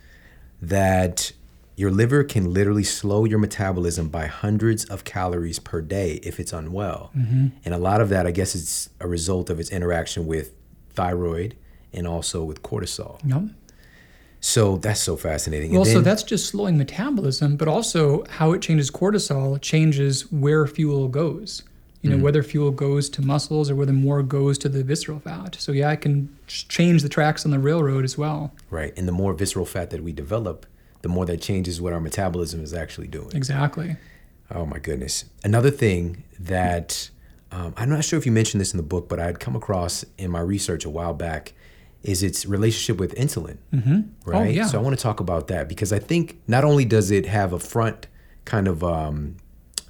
[0.70, 1.32] that
[1.76, 6.54] your liver can literally slow your metabolism by hundreds of calories per day if it's
[6.54, 7.12] unwell.
[7.18, 7.48] Mm-hmm.
[7.66, 10.54] And a lot of that, I guess, is a result of its interaction with
[10.92, 11.56] thyroid
[11.92, 13.20] and also with cortisol.
[13.26, 13.50] Yep.
[14.40, 15.70] So that's so fascinating.
[15.70, 20.68] And Well, so that's just slowing metabolism, but also how it changes cortisol changes where
[20.68, 21.64] fuel goes.
[22.04, 25.56] You know, whether fuel goes to muscles or whether more goes to the visceral fat.
[25.58, 28.52] So yeah, I can change the tracks on the railroad as well.
[28.70, 28.94] right.
[28.98, 30.66] And the more visceral fat that we develop,
[31.02, 33.32] the more that changes what our metabolism is actually doing.
[33.34, 33.96] Exactly.
[34.52, 35.26] Oh my goodness.
[35.46, 37.10] Another thing that
[37.54, 39.56] um, I'm not sure if you mentioned this in the book, but I had come
[39.56, 41.54] across in my research a while back
[42.04, 43.58] is its relationship with insulin.
[43.74, 44.30] Mm-hmm.
[44.30, 44.40] Right.
[44.42, 44.66] Oh, yeah.
[44.68, 47.54] So I want to talk about that because I think not only does it have
[47.54, 48.08] a front
[48.44, 49.38] kind of um,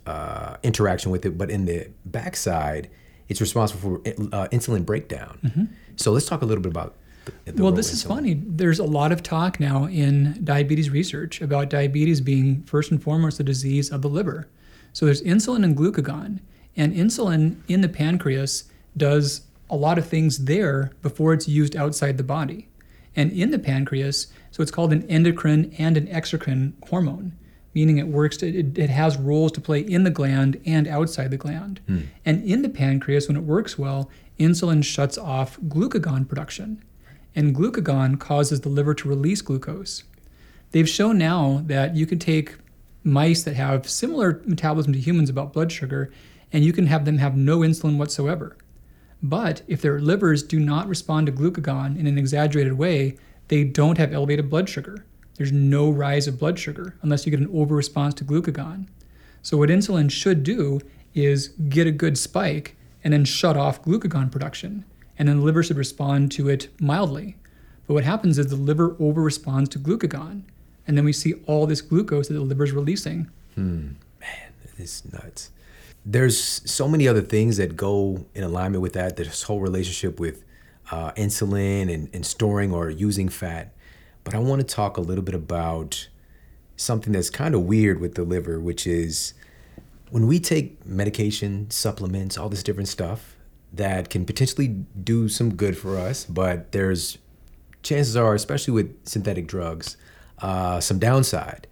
[0.06, 2.90] uh, interaction with it, but in the backside,
[3.30, 3.96] it's responsible for
[4.34, 5.70] uh, insulin breakdown.
[5.96, 6.96] So let's talk a little bit about.
[7.26, 7.64] The, the Mm-hmm.
[7.64, 8.34] well, this is funny.
[8.46, 13.40] There's a lot of talk now in diabetes research about diabetes being first and foremost
[13.40, 14.48] a disease of the liver.
[14.92, 16.40] So there's insulin and glucagon,
[16.76, 18.66] and insulin in the pancreas
[18.98, 22.68] does a lot of things there before it's used outside the body.
[23.16, 27.38] And in the pancreas, so it's called an endocrine and an exocrine hormone,
[27.74, 31.38] meaning it works, it, it has roles to play in the gland and outside the
[31.38, 31.80] gland.
[31.88, 32.02] Hmm.
[32.26, 34.10] And in the pancreas, when it works well,
[34.40, 36.84] insulin shuts off glucagon production.
[37.36, 40.04] And glucagon causes the liver to release glucose.
[40.72, 42.56] They've shown now that you can take
[43.04, 46.12] mice that have similar metabolism to humans about blood sugar,
[46.52, 48.58] and you can have them have no insulin whatsoever.
[49.22, 53.98] But if their livers do not respond to glucagon in an exaggerated way, they don't
[53.98, 55.06] have elevated blood sugar.
[55.36, 58.88] There's no rise of blood sugar unless you get an over response to glucagon.
[59.42, 60.80] So, what insulin should do
[61.14, 64.86] is get a good spike and then shut off glucagon production.
[65.20, 67.36] And then the liver should respond to it mildly.
[67.88, 70.44] But what happens is the liver over responds to glucagon.
[70.88, 73.30] And then we see all this glucose that the liver is releasing.
[73.56, 73.98] Man,
[74.78, 75.52] it's nuts.
[76.06, 76.38] there's
[76.70, 79.16] so many other things that go in alignment with that.
[79.18, 80.44] This whole relationship with
[80.92, 83.72] uh, insulin and, and storing or using fat.
[84.24, 86.08] But I want to talk a little bit about
[86.76, 89.34] something that's kind of weird with the liver, which is
[90.10, 93.36] when we take medication, supplements, all this different stuff
[93.74, 97.18] that can potentially do some good for us, but there's
[97.82, 99.98] chances are, especially with synthetic drugs,
[100.40, 101.68] uh, some downside.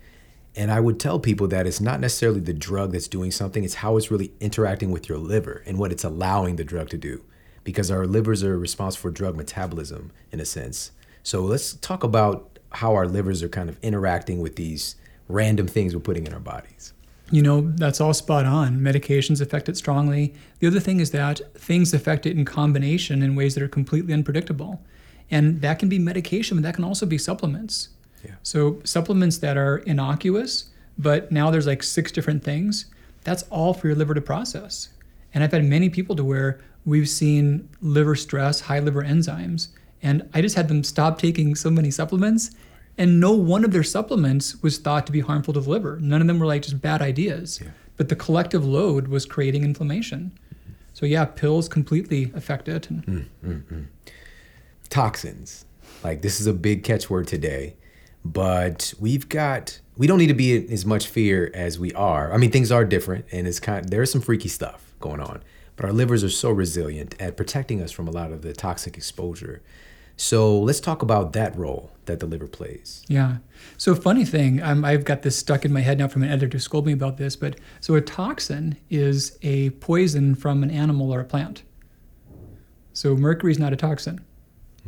[0.56, 3.76] And I would tell people that it's not necessarily the drug that's doing something, it's
[3.76, 7.24] how it's really interacting with your liver and what it's allowing the drug to do.
[7.64, 10.92] Because our livers are responsible for drug metabolism in a sense.
[11.24, 14.96] So let's talk about how our livers are kind of interacting with these
[15.28, 16.94] random things we're putting in our bodies.
[17.30, 18.80] You know, that's all spot on.
[18.80, 20.34] Medications affect it strongly.
[20.60, 24.14] The other thing is that things affect it in combination in ways that are completely
[24.14, 24.82] unpredictable.
[25.30, 27.90] And that can be medication, but that can also be supplements.
[28.26, 28.36] Yeah.
[28.44, 30.66] So supplements that are innocuous,
[30.98, 32.88] but now there's like six different things.
[33.24, 34.90] That's all for your liver to process.
[35.34, 39.70] And I've had many people to where we've seen liver stress, high liver enzymes,
[40.02, 42.52] and I just had them stop taking so many supplements,
[42.98, 46.00] and no one of their supplements was thought to be harmful to the liver.
[46.02, 47.60] None of them were like just bad ideas.
[47.64, 47.72] Yeah.
[47.98, 50.38] But the collective load was creating inflammation.
[50.94, 52.90] So yeah, pills completely affect it.
[52.90, 53.86] And mm, mm, mm.
[54.90, 55.66] toxins.
[56.04, 57.76] Like this is a big catchword today,
[58.26, 62.34] but we've got we don't need to be in as much fear as we are.
[62.34, 65.44] I mean, things are different, and it's kind there's some freaky stuff going on,
[65.76, 68.98] but our livers are so resilient at protecting us from a lot of the toxic
[68.98, 69.62] exposure.
[70.18, 73.04] So let's talk about that role that the liver plays.
[73.08, 73.38] Yeah.
[73.78, 76.58] So funny thing, um, I've got this stuck in my head now from an editor
[76.58, 81.14] who scolded me about this, but so a toxin is a poison from an animal
[81.14, 81.64] or a plant.
[82.94, 84.24] So mercury is not a toxin,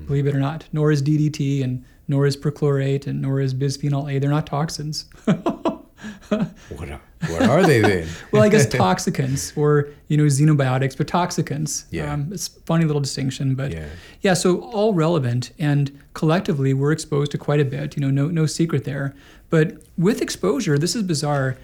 [0.05, 0.65] believe it or not.
[0.73, 4.19] Nor is DDT, and nor is perchlorate, and nor is bisphenol A.
[4.19, 5.05] They're not toxins.
[6.29, 8.07] What are, what are they then?
[8.31, 11.85] well, I guess toxicants or you know xenobiotics, but toxicants.
[11.91, 12.11] Yeah.
[12.11, 13.87] Um, it's a funny little distinction, but Yeah.
[14.21, 14.33] yeah.
[14.33, 17.95] So all relevant, and collectively we're exposed to quite a bit.
[17.95, 19.13] You know, no no secret there.
[19.49, 21.57] But with exposure, this is bizarre.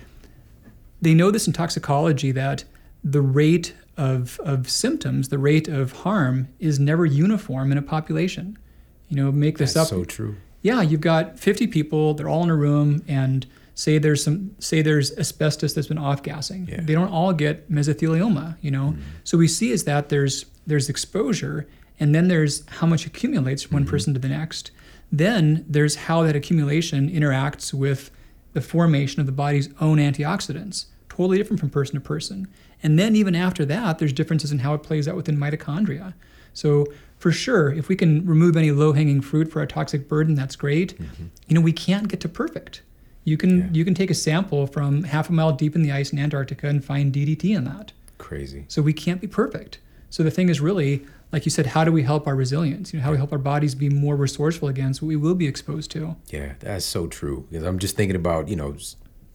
[1.02, 2.64] They know this in toxicology that
[3.04, 8.58] the rate of of symptoms, the rate of harm, is never uniform in a population.
[9.10, 10.36] You know, make this That's up so true.
[10.62, 13.46] yeah, you've got 50 people, they're all in a room, and
[13.80, 16.68] say there's some say there's asbestos that's been off gassing.
[16.68, 16.82] Yeah.
[16.82, 18.92] They don't all get mesothelioma, you know.
[18.92, 19.02] Mm-hmm.
[19.24, 21.66] So we see is that there's there's exposure
[21.98, 23.92] and then there's how much accumulates from one mm-hmm.
[23.92, 24.72] person to the next.
[25.12, 28.12] Then there's how that accumulation interacts with
[28.52, 30.86] the formation of the body's own antioxidants.
[31.08, 32.48] Totally different from person to person.
[32.84, 36.14] And then even after that, there's differences in how it plays out within mitochondria.
[36.54, 36.86] So
[37.18, 40.98] for sure, if we can remove any low-hanging fruit for our toxic burden, that's great.
[40.98, 41.26] Mm-hmm.
[41.48, 42.82] You know, we can't get to perfect.
[43.30, 43.68] You can Yeah.
[43.72, 46.68] you can take a sample from half a mile deep in the ice in Antarctica
[46.68, 47.92] and find DDT in that.
[48.18, 48.66] Crazy.
[48.68, 49.78] So we can't be perfect.
[50.10, 52.92] So the thing is really, like you said, how do we help our resilience?
[52.92, 55.36] You know, how do we help our bodies be more resourceful against what we will
[55.36, 56.16] be exposed to?
[56.32, 57.46] Yeah, that's so true.
[57.52, 58.76] Because I'm just thinking about you know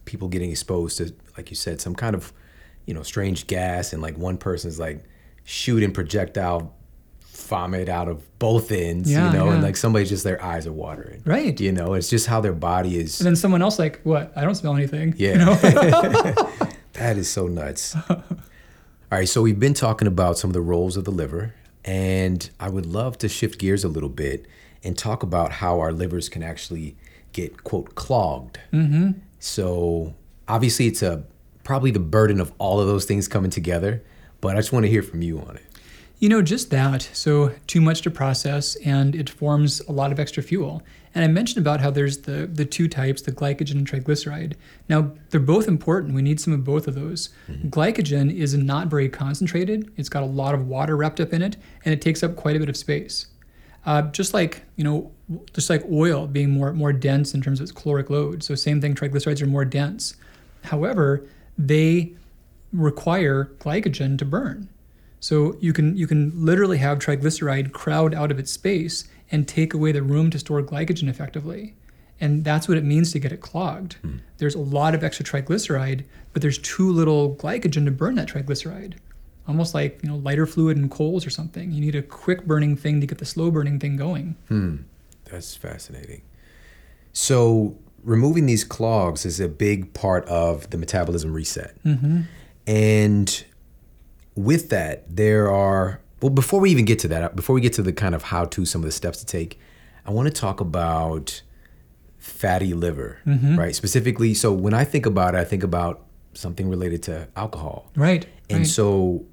[0.03, 2.33] people getting exposed to, like you said, some kind of
[2.85, 5.05] you know strange gas, and like one person's like
[5.45, 6.74] shooting projectile
[7.35, 10.73] vomit out of both ends, Yeah, you know, and like somebody's just their eyes are
[10.73, 11.21] watering.
[11.25, 11.59] Right.
[11.59, 13.19] You know, it's just how their body is.
[13.19, 14.31] And then someone else like, what?
[14.35, 15.13] I don't smell anything.
[15.17, 15.31] Yeah.
[15.31, 15.53] You know?
[16.93, 17.95] that is so nuts.
[18.09, 21.53] All right, so we've been talking about some of the roles of the liver,
[21.85, 24.47] and I would love to shift gears a little bit
[24.83, 26.97] and talk about how our livers can actually
[27.31, 28.59] get quote clogged.
[28.73, 29.19] Mm-hmm.
[29.39, 30.15] So
[30.47, 31.23] obviously, it's a
[31.63, 34.03] probably the burden of all of those things coming together,
[34.41, 35.65] but I just want to hear from you on it.
[36.25, 37.07] You know, just that.
[37.13, 40.81] So, too much to process, and it forms a lot of extra fuel.
[41.13, 44.53] And I mentioned about how there's the, the two types, the glycogen and triglyceride.
[44.89, 46.15] Now, they're both important.
[46.15, 47.29] We need some of both of those.
[47.67, 51.57] Glycogen is not very concentrated, it's got a lot of water wrapped up in it,
[51.85, 53.27] and it takes up quite a bit of space.
[53.85, 55.11] Uh, just like you know,
[55.53, 58.41] just like oil being more more dense in terms of its caloric load.
[58.41, 60.15] So same thing, triglycerides are more dense.
[60.63, 62.15] However, they
[62.73, 64.69] require glycogen to burn.
[65.19, 69.73] So you can you can literally have triglyceride crowd out of its space and take
[69.73, 71.75] away the room to store glycogen effectively.
[72.21, 73.93] And that's what it means to get it clogged.
[73.95, 74.17] Hmm.
[74.37, 78.93] There's a lot of extra triglyceride, but there's too little glycogen to burn that triglyceride.
[79.47, 81.71] Almost like, you know, lighter fluid in coals or something.
[81.71, 84.35] You need a quick burning thing to get the slow burning thing going.
[84.47, 84.77] Hmm.
[85.25, 86.21] That's fascinating.
[87.11, 91.81] So, removing these clogs is a big part of the metabolism reset.
[91.83, 92.21] Mm-hmm.
[92.67, 93.45] And
[94.35, 97.81] with that, there are, well, before we even get to that, before we get to
[97.81, 99.59] the kind of how to, some of the steps to take,
[100.05, 101.41] I want to talk about
[102.17, 103.57] fatty liver, mm-hmm.
[103.57, 103.75] right?
[103.75, 107.91] Specifically, so when I think about it, I think about something related to alcohol.
[107.95, 108.25] Right.
[108.49, 108.67] And right.
[108.67, 109.25] so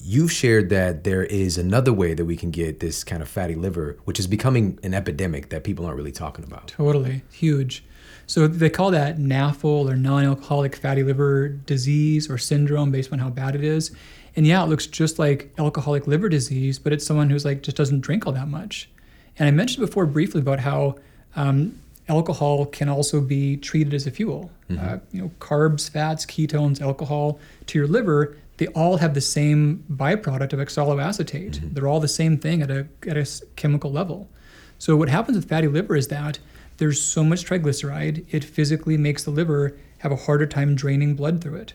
[0.00, 3.54] you've shared that there is another way that we can get this kind of fatty
[3.54, 6.68] liver, which is becoming an epidemic that people aren't really talking about.
[6.68, 7.22] Totally.
[7.32, 7.84] Huge.
[8.26, 13.18] So they call that NAFL or non alcoholic fatty liver disease or syndrome based on
[13.18, 13.90] how bad it is.
[14.38, 17.76] And yeah, it looks just like alcoholic liver disease, but it's someone who's like just
[17.76, 18.88] doesn't drink all that much.
[19.36, 20.94] And I mentioned before briefly about how
[21.34, 21.76] um,
[22.08, 24.52] alcohol can also be treated as a fuel.
[24.70, 24.88] Mm-hmm.
[24.88, 29.84] Uh, you know, carbs, fats, ketones, alcohol to your liver, they all have the same
[29.90, 31.56] byproduct of oxaloacetate.
[31.56, 31.74] Mm-hmm.
[31.74, 34.30] They're all the same thing at a, at a chemical level.
[34.78, 36.38] So what happens with fatty liver is that
[36.76, 41.40] there's so much triglyceride, it physically makes the liver have a harder time draining blood
[41.40, 41.72] through it.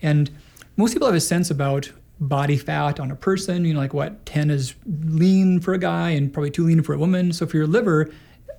[0.00, 0.30] And
[0.82, 4.26] most people have a sense about body fat on a person, you know, like what,
[4.26, 4.74] 10 is
[5.04, 7.32] lean for a guy and probably too lean for a woman.
[7.32, 8.10] So for your liver,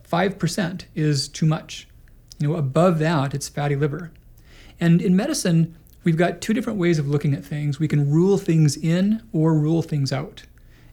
[0.10, 1.86] 5% is too much.
[2.40, 4.14] You know, above that, it's fatty liver.
[4.80, 7.78] And in medicine, we've got two different ways of looking at things.
[7.78, 10.44] We can rule things in or rule things out.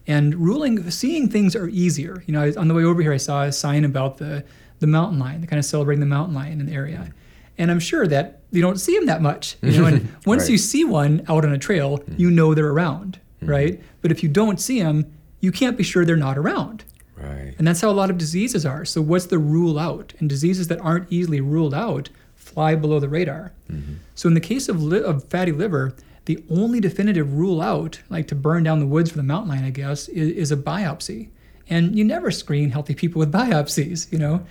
[0.07, 2.25] And ruling, seeing things are easier.
[2.27, 4.43] You know, on the way over here, I saw a sign about the
[4.79, 5.47] the mountain lion.
[5.47, 7.13] Kind of celebrating the mountain lion in the area.
[7.61, 9.55] And I'm sure that you don't see them that much.
[9.61, 10.49] You know, and once right.
[10.49, 12.19] you see one out on a trail, mm.
[12.19, 13.47] you know they're around, mm.
[13.47, 13.79] right?
[14.01, 16.83] But if you don't see them, you can't be sure they're not around.
[17.15, 17.53] Right.
[17.59, 18.83] And that's how a lot of diseases are.
[18.83, 20.15] So what's the rule out?
[20.17, 23.53] And diseases that aren't easily ruled out fly below the radar.
[23.71, 23.93] Mm-hmm.
[24.15, 25.95] So in the case of, li- of fatty liver,
[26.25, 29.65] the only definitive rule out, like to burn down the woods for the mountain lion,
[29.65, 31.29] I guess, is, is a biopsy.
[31.69, 34.47] And you never screen healthy people with biopsies, you know.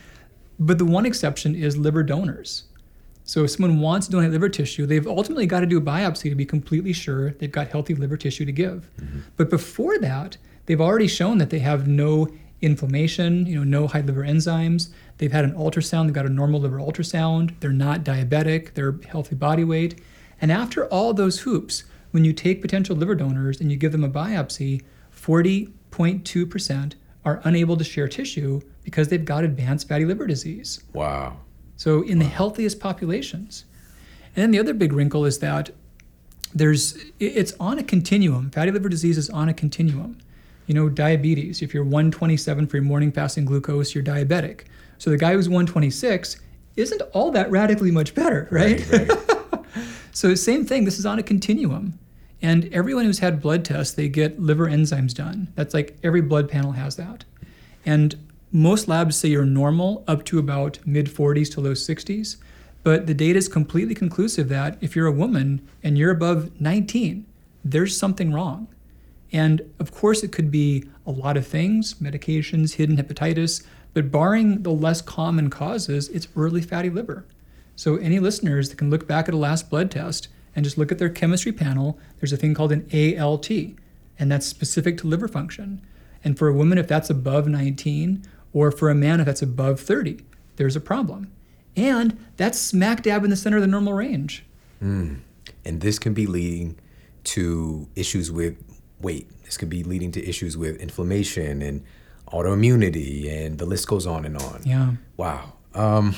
[0.61, 2.65] But the one exception is liver donors.
[3.31, 6.31] So if someone wants to donate liver tissue, they've ultimately got to do a biopsy
[6.31, 8.91] to be completely sure they've got healthy liver tissue to give.
[9.01, 9.21] Mm-hmm.
[9.37, 12.27] But before that, they've already shown that they have no
[12.61, 14.89] inflammation, you know, no high liver enzymes.
[15.19, 19.37] They've had an ultrasound, they've got a normal liver ultrasound, they're not diabetic, they're healthy
[19.37, 20.01] body weight.
[20.41, 24.03] And after all those hoops, when you take potential liver donors and you give them
[24.03, 24.83] a biopsy,
[25.17, 30.83] 40.2% are unable to share tissue because they've got advanced fatty liver disease.
[30.93, 31.37] Wow.
[31.81, 32.25] So in wow.
[32.25, 33.65] the healthiest populations.
[34.37, 35.71] And then the other big wrinkle is that
[36.55, 38.51] there's it's on a continuum.
[38.51, 40.19] Fatty liver disease is on a continuum.
[40.67, 44.65] You know, diabetes, if you're 127 for your morning fasting glucose, you're diabetic.
[44.99, 46.37] So the guy who's 126
[46.77, 48.87] isn't all that radically much better, right?
[48.91, 49.65] right, right.
[50.13, 51.99] so same thing, this is on a continuum.
[52.43, 55.51] And everyone who's had blood tests, they get liver enzymes done.
[55.55, 57.25] That's like every blood panel has that.
[57.87, 58.17] And
[58.53, 62.37] most labs say you're normal up to about mid 40s to low 60s.
[62.83, 67.27] But the data is completely conclusive that if you're a woman and you're above 19,
[67.65, 68.69] there's something wrong.
[69.33, 74.63] And of course, it could be a lot of things medications, hidden hepatitis, but barring
[74.63, 77.27] the less common causes, it's early fatty liver.
[77.77, 80.93] So, any listeners that can look back at a last blood test and just look
[80.93, 82.87] at their chemistry panel, there's a thing called an
[83.19, 85.81] ALT, and that's specific to liver function.
[86.23, 88.23] And for a woman, if that's above 19,
[88.53, 90.21] or for a man, if that's above 30,
[90.57, 91.33] there's a problem.
[91.77, 94.45] And that's smack dab in the center of the normal range.
[94.83, 95.21] Mm.
[95.65, 96.79] And this can be leading
[97.25, 98.57] to issues with
[99.01, 99.29] weight.
[99.45, 101.85] This could be leading to issues with inflammation and
[102.29, 104.63] autoimmunity, and the list goes on and on.
[104.65, 104.93] Yeah.
[105.17, 105.55] Wow.
[105.75, 106.15] Um,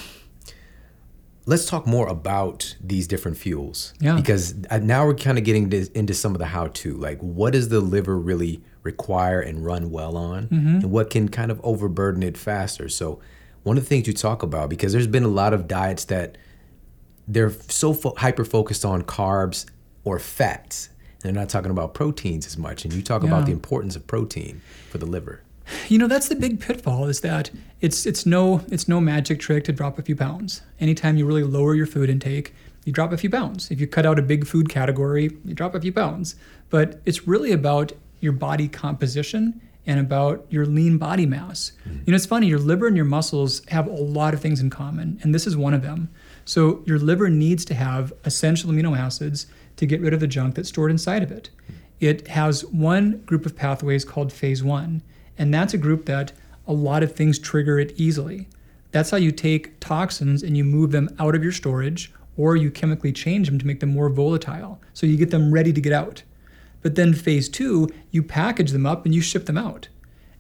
[1.46, 3.94] let's talk more about these different fuels.
[4.00, 4.16] Yeah.
[4.16, 6.94] Because uh, now we're kind of getting into some of the how to.
[6.96, 10.48] Like, what does the liver really require and run well on?
[10.48, 10.68] Mm-hmm.
[10.68, 12.88] And what can kind of overburden it faster?
[12.88, 13.20] So,
[13.62, 16.36] one of the things you talk about, because there's been a lot of diets that
[17.28, 19.66] they're so fo- hyper focused on carbs
[20.04, 20.88] or fats.
[21.20, 22.84] They're not talking about proteins as much.
[22.84, 23.28] And you talk yeah.
[23.28, 24.60] about the importance of protein
[24.90, 25.42] for the liver.
[25.88, 29.62] You know, that's the big pitfall is that it's it's no it's no magic trick
[29.64, 30.62] to drop a few pounds.
[30.80, 32.52] Anytime you really lower your food intake,
[32.84, 33.70] you drop a few pounds.
[33.70, 36.34] If you cut out a big food category, you drop a few pounds.
[36.68, 41.72] But it's really about your body composition and about your lean body mass.
[41.86, 42.06] Mm.
[42.06, 44.70] You know, it's funny, your liver and your muscles have a lot of things in
[44.70, 46.08] common, and this is one of them.
[46.44, 49.46] So, your liver needs to have essential amino acids
[49.76, 51.50] to get rid of the junk that's stored inside of it.
[51.70, 51.74] Mm.
[52.00, 55.02] It has one group of pathways called phase one,
[55.36, 56.32] and that's a group that
[56.66, 58.48] a lot of things trigger it easily.
[58.92, 62.70] That's how you take toxins and you move them out of your storage or you
[62.70, 64.80] chemically change them to make them more volatile.
[64.94, 66.22] So you get them ready to get out.
[66.82, 69.88] But then phase two, you package them up and you ship them out.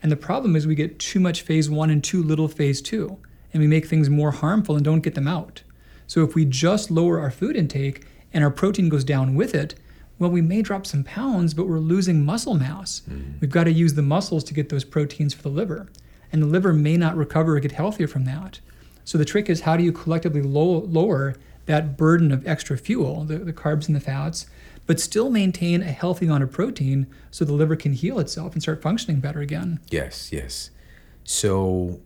[0.02, 3.18] And the problem is we get too much phase one and too little phase two,
[3.52, 5.62] and we make things more harmful and don't get them out.
[6.06, 9.76] So if we just lower our food intake and our protein goes down with it,
[10.18, 13.02] well, we may drop some pounds, but we're losing muscle mass.
[13.08, 13.40] Mm.
[13.40, 15.90] We've got to use the muscles to get those proteins for the liver.
[16.32, 18.60] And the liver may not recover or get healthier from that.
[19.04, 21.34] So the trick is how do you collectively low, lower
[21.66, 24.46] that burden of extra fuel, the, the carbs and the fats,
[24.86, 28.62] but still maintain a healthy amount of protein so the liver can heal itself and
[28.62, 29.80] start functioning better again.
[29.90, 30.70] Yes, yes.
[31.24, 32.00] So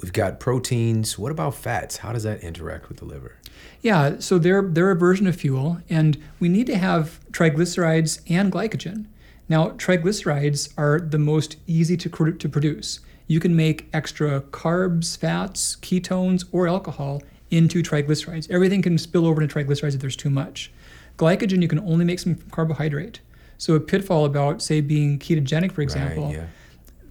[0.00, 1.18] we've got proteins.
[1.18, 1.98] What about fats?
[1.98, 3.36] How does that interact with the liver?
[3.80, 8.52] Yeah, so they're they're a version of fuel, and we need to have triglycerides and
[8.52, 9.06] glycogen.
[9.48, 13.00] Now, triglycerides are the most easy to, to produce.
[13.26, 18.50] You can make extra carbs, fats, ketones, or alcohol into triglycerides.
[18.50, 20.72] Everything can spill over into triglycerides if there's too much.
[21.16, 23.20] Glycogen, you can only make some carbohydrate.
[23.58, 26.26] So, a pitfall about, say, being ketogenic, for example.
[26.26, 26.46] Right, yeah.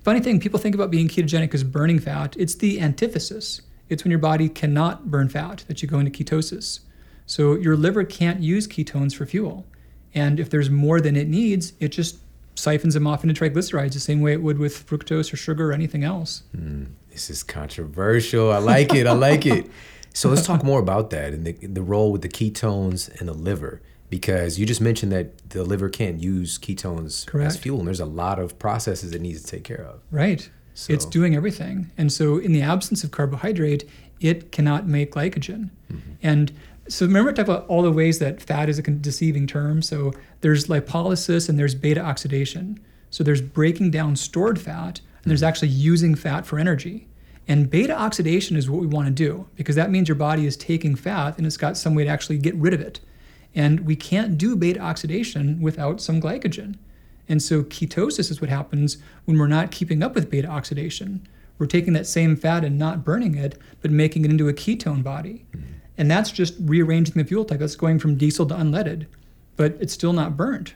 [0.03, 2.35] Funny thing, people think about being ketogenic as burning fat.
[2.37, 3.61] It's the antithesis.
[3.87, 6.79] It's when your body cannot burn fat that you go into ketosis.
[7.25, 9.65] So your liver can't use ketones for fuel.
[10.13, 12.17] And if there's more than it needs, it just
[12.55, 15.73] siphons them off into triglycerides the same way it would with fructose or sugar or
[15.73, 16.43] anything else.
[16.55, 18.51] Hmm, this is controversial.
[18.51, 19.07] I like it.
[19.07, 19.69] I like it.
[20.13, 23.33] So let's talk more about that and the, the role with the ketones and the
[23.33, 23.81] liver.
[24.11, 28.05] Because you just mentioned that the liver can't use ketones as fuel, and there's a
[28.05, 30.01] lot of processes it needs to take care of.
[30.11, 30.47] Right.
[30.89, 31.91] It's doing everything.
[31.97, 33.89] And so, in the absence of carbohydrate,
[34.19, 35.69] it cannot make glycogen.
[35.91, 36.11] Mm-hmm.
[36.21, 36.51] And
[36.87, 39.81] so, remember, I talked about all the ways that fat is a deceiving term.
[39.81, 42.79] So, there's lipolysis and there's beta oxidation.
[43.09, 45.47] So, there's breaking down stored fat, and there's mm-hmm.
[45.47, 47.07] actually using fat for energy.
[47.47, 50.55] And beta oxidation is what we want to do because that means your body is
[50.55, 52.99] taking fat and it's got some way to actually get rid of it.
[53.53, 56.77] And we can't do beta oxidation without some glycogen.
[57.27, 61.27] And so ketosis is what happens when we're not keeping up with beta oxidation.
[61.57, 65.03] We're taking that same fat and not burning it, but making it into a ketone
[65.03, 65.45] body.
[65.97, 67.59] And that's just rearranging the fuel type.
[67.59, 69.05] That's going from diesel to unleaded,
[69.57, 70.73] but it's still not burnt.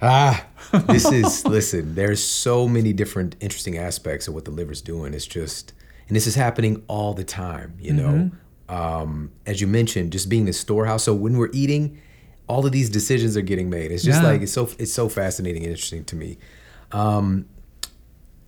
[0.00, 0.46] Ah,
[0.86, 1.94] this is listen.
[1.94, 5.14] There's so many different interesting aspects of what the liver's doing.
[5.14, 5.72] It's just,
[6.08, 7.74] and this is happening all the time.
[7.80, 8.30] You know,
[8.68, 11.04] um, as you mentioned, just being the storehouse.
[11.04, 11.98] So when we're eating,
[12.46, 13.90] all of these decisions are getting made.
[13.92, 14.28] It's just Yeah.
[14.30, 16.38] like it's so it's so fascinating and interesting to me.
[16.92, 17.46] Um,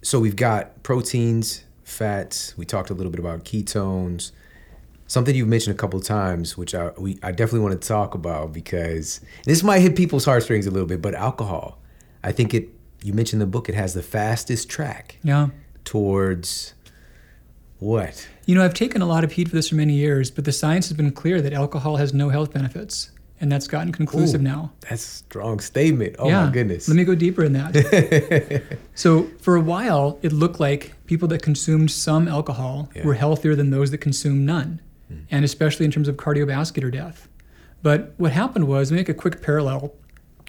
[0.03, 2.57] so we've got proteins, fats.
[2.57, 4.33] We talked a little bit about ketones.
[5.09, 8.15] Something you've mentioned a couple of times, which I we I definitely want to talk
[8.15, 11.01] about because this might hit people's heartstrings a little bit.
[11.03, 11.79] But alcohol,
[12.25, 12.71] I think it.
[13.03, 15.49] You mentioned the book it has the fastest track Yeah.
[15.85, 16.75] towards
[17.79, 18.27] what?
[18.47, 20.53] You know, I've taken a lot of heat for this for many years, but the
[20.53, 23.11] science has been clear that alcohol has no health benefits.
[23.39, 24.73] And that's gotten conclusive Ooh, now.
[24.89, 26.17] That's a strong statement.
[26.19, 26.47] Oh yeah.
[26.47, 26.89] my goodness.
[26.89, 28.63] Let me go deeper in that.
[28.95, 33.05] so, for a while, it looked like people that consumed some alcohol Yeah.
[33.05, 35.19] were healthier than those that consumed none, hmm.
[35.31, 37.29] and especially in terms of cardiovascular death.
[37.83, 39.93] But what happened was, let me make a quick parallel.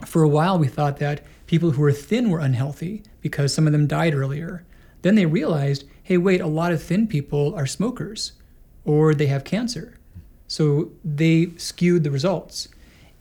[0.06, 3.74] For a while, we thought that people who were thin were unhealthy because some of
[3.74, 4.64] them died earlier.
[5.02, 8.32] Then they realized, hey, wait, a lot of thin people are smokers
[8.86, 9.98] or they have cancer.
[10.48, 12.70] So they skewed the results.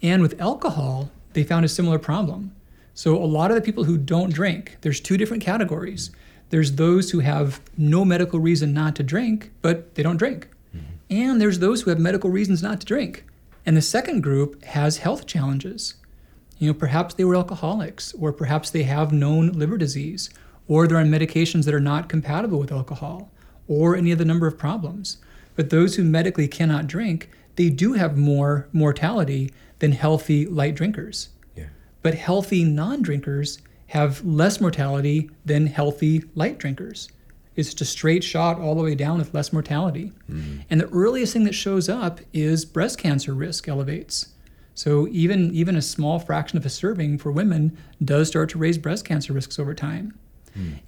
[0.03, 2.55] And with alcohol, they found a similar problem.
[2.95, 6.13] So a lot of the people who don't drink, there's two different categories.
[6.51, 10.47] There's those who have no medical reason not to drink, but they don't drink.
[10.73, 10.87] Mm-hmm.
[11.11, 13.25] And there's those who have medical reasons not to drink.
[13.67, 15.95] And the second group has health challenges.
[16.59, 20.31] You know, perhaps they were alcoholics, or perhaps they have known liver disease,
[20.69, 23.31] or they're on medications that are not compatible with alcohol,
[23.69, 25.19] or any of the number of problems.
[25.55, 31.31] But those who medically cannot drink, they do have more mortality than healthy light drinkers.
[31.55, 31.69] Yeah.
[32.03, 33.59] But healthy non drinkers
[33.89, 37.09] have less mortality than healthy light drinkers.
[37.55, 40.13] It's just a straight shot all the way down with less mortality.
[40.31, 40.61] Mm-hmm.
[40.69, 44.35] And the earliest thing that shows up is breast cancer risk elevates.
[44.75, 48.77] So even even a small fraction of a serving for women does start to raise
[48.77, 50.19] breast cancer risks over time.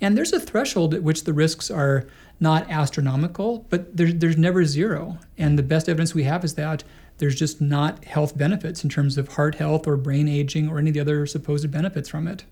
[0.01, 2.07] And there's a threshold at which the risks are
[2.41, 5.19] not astronomical, but there's there's never zero.
[5.37, 6.85] And the best evidence we have is that
[7.19, 10.91] there's just not health benefits in terms of heart health or brain aging or any
[10.91, 12.45] of the other supposed benefits from it.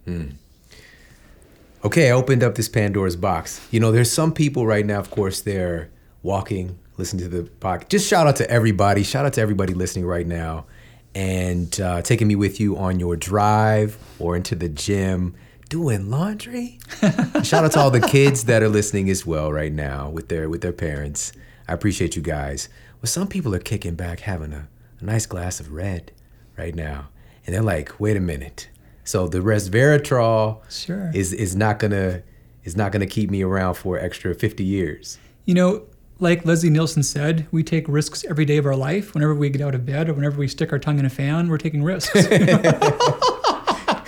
[1.84, 3.66] Okay, I opened up this Pandora's box.
[3.70, 5.88] You know, there's some people right now, of course, they're
[6.22, 7.88] walking, listening to the podcast.
[7.90, 9.04] Just shout out to everybody.
[9.04, 10.66] Shout out to everybody listening right now
[11.14, 15.34] and uh, taking me with you on your drive or into the gym
[15.68, 16.78] doing laundry.
[17.42, 20.48] shout out to all the kids that are listening as well right now with their
[20.48, 21.32] with their parents.
[21.68, 22.68] I appreciate you guys.
[23.02, 24.68] Well, some people are kicking back having a,
[25.00, 26.12] a nice glass of red
[26.56, 27.08] right now.
[27.44, 28.68] And they're like, wait a minute.
[29.04, 31.10] So the resveratrol Sure.
[31.14, 32.22] is is not gonna
[32.64, 35.18] is not gonna keep me around for extra 50 years.
[35.44, 35.84] You know,
[36.18, 39.14] like Leslie Nielsen said, we take risks every day of our life.
[39.14, 41.48] Whenever we get out of bed or whenever we stick our tongue in a fan,
[41.48, 42.26] we're taking risks.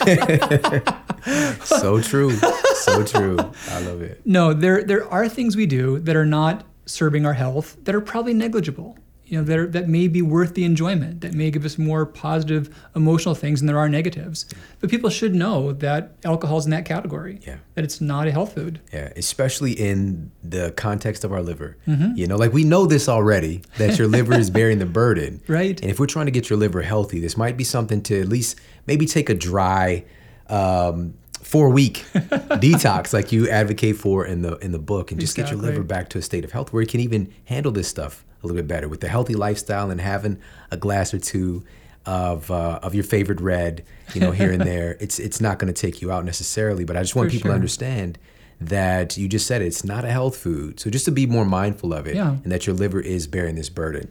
[1.65, 2.31] So true.
[2.75, 3.39] so true.
[3.69, 4.21] I love it.
[4.25, 8.01] no, there there are things we do that are not serving our health that are
[8.01, 8.97] probably negligible.
[9.31, 12.07] You know, that, are, that may be worth the enjoyment, that may give us more
[12.07, 14.47] positive emotional things than there are negatives.
[14.81, 17.39] But people should know that alcohol's in that category.
[17.47, 17.59] Yeah.
[17.75, 18.81] That it's not a health food.
[18.91, 21.77] Yeah, especially in the context of our liver.
[21.87, 22.17] Mm-hmm.
[22.17, 25.43] You know, like we know this already that your liver is bearing the burden.
[25.47, 25.79] Right.
[25.83, 28.29] And if we're trying to get your liver healthy, this might be something to at
[28.31, 30.07] least maybe take a dry
[30.49, 35.37] um, four week detox like you advocate for in the in the book and just
[35.37, 37.89] get your liver back to a state of health where you can even handle this
[37.89, 40.39] stuff a little bit better with the healthy lifestyle and having
[40.71, 41.65] a glass or two
[42.07, 43.85] of uh, of your favorite red,
[44.15, 44.97] you know, here and there.
[45.01, 47.51] It's it's not going to take you out necessarily, but I just want For people
[47.51, 48.19] to understand
[48.61, 50.81] that you just said it, it's not a health food.
[50.81, 52.31] So just to be more mindful of it Yeah.
[52.43, 54.11] and that your liver is bearing this burden.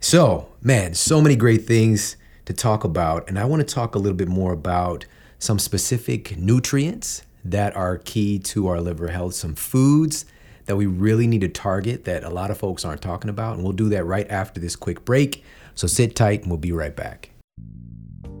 [0.00, 3.28] So, man, so many great things to talk about.
[3.28, 5.04] And I want to talk a little bit more about
[5.38, 10.26] some specific nutrients that are key to our liver health, some foods
[10.66, 13.54] that we really need to target that a lot of folks aren't talking about.
[13.54, 15.44] And we'll do that right after this quick break.
[15.74, 17.30] So sit tight and we'll be right back.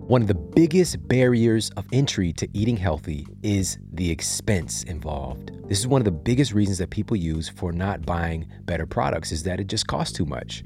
[0.08, 5.52] One of the biggest barriers of entry to eating healthy is the expense involved.
[5.68, 9.32] This is one of the biggest reasons that people use for not buying better products
[9.32, 10.64] is that it just costs too much.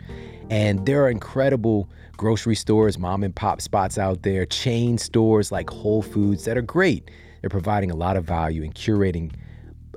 [0.53, 1.89] And there are incredible
[2.19, 6.63] grocery stores, mom and pop spots out there, chain stores like Whole Foods that are
[6.63, 7.11] great.
[7.41, 9.33] They're providing a lot of value and curating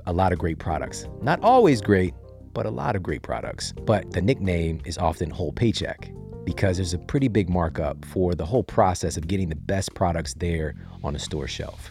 [0.06, 1.06] a lot of great products.
[1.20, 2.14] Not always great,
[2.54, 3.74] but a lot of great products.
[3.84, 6.10] But the nickname is often whole paycheck
[6.44, 10.32] because there's a pretty big markup for the whole process of getting the best products
[10.32, 11.90] there on a store shelf.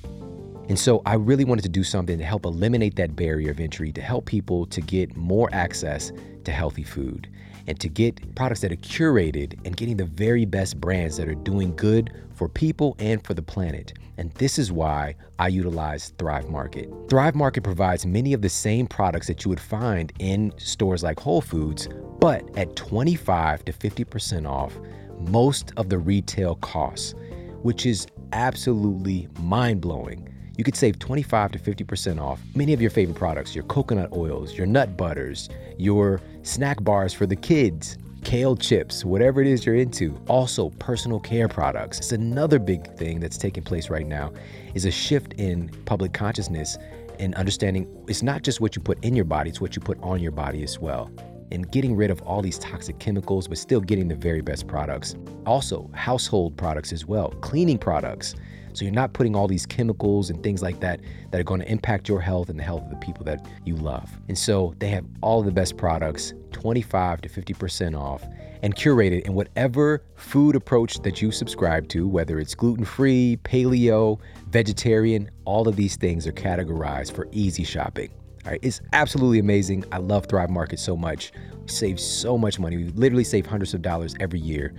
[0.70, 3.92] And so I really wanted to do something to help eliminate that barrier of entry
[3.92, 6.12] to help people to get more access
[6.46, 7.30] to healthy food
[7.68, 11.36] and to get products that are curated and getting the very best brands that are
[11.36, 13.94] doing good for people and for the planet.
[14.18, 16.90] And this is why I utilize Thrive Market.
[17.10, 21.20] Thrive Market provides many of the same products that you would find in stores like
[21.20, 21.90] Whole Foods,
[22.20, 24.78] but at 25 to 50% off
[25.20, 27.14] most of the retail costs,
[27.62, 30.30] which is absolutely mind blowing.
[30.58, 34.58] You could save 25 to 50% off many of your favorite products your coconut oils,
[34.58, 39.76] your nut butters, your snack bars for the kids, kale chips, whatever it is you're
[39.76, 40.16] into.
[40.28, 41.98] Also, personal care products.
[41.98, 44.32] It's another big thing that's taking place right now
[44.76, 46.78] is a shift in public consciousness
[47.20, 49.98] and understanding it's not just what you put in your body, it's what you put
[50.04, 51.10] on your body as well.
[51.52, 55.16] And getting rid of all these toxic chemicals, but still getting the very best products.
[55.46, 58.36] Also, household products as well, cleaning products.
[58.76, 61.00] So you're not putting all these chemicals and things like that
[61.32, 63.76] that are going to impact your health and the health of the people that you
[63.76, 64.10] love.
[64.28, 68.24] And so they have all the best products, 25 to 50% off,
[68.62, 74.20] and curated in whatever food approach that you subscribe to, whether it's gluten free, paleo,
[74.50, 78.10] vegetarian, all of these things are categorized for easy shopping.
[78.46, 79.86] All right, it's absolutely amazing.
[79.92, 81.32] I love Thrive Market so much.
[81.62, 82.78] We save so much money.
[82.78, 84.74] We literally save hundreds of dollars every year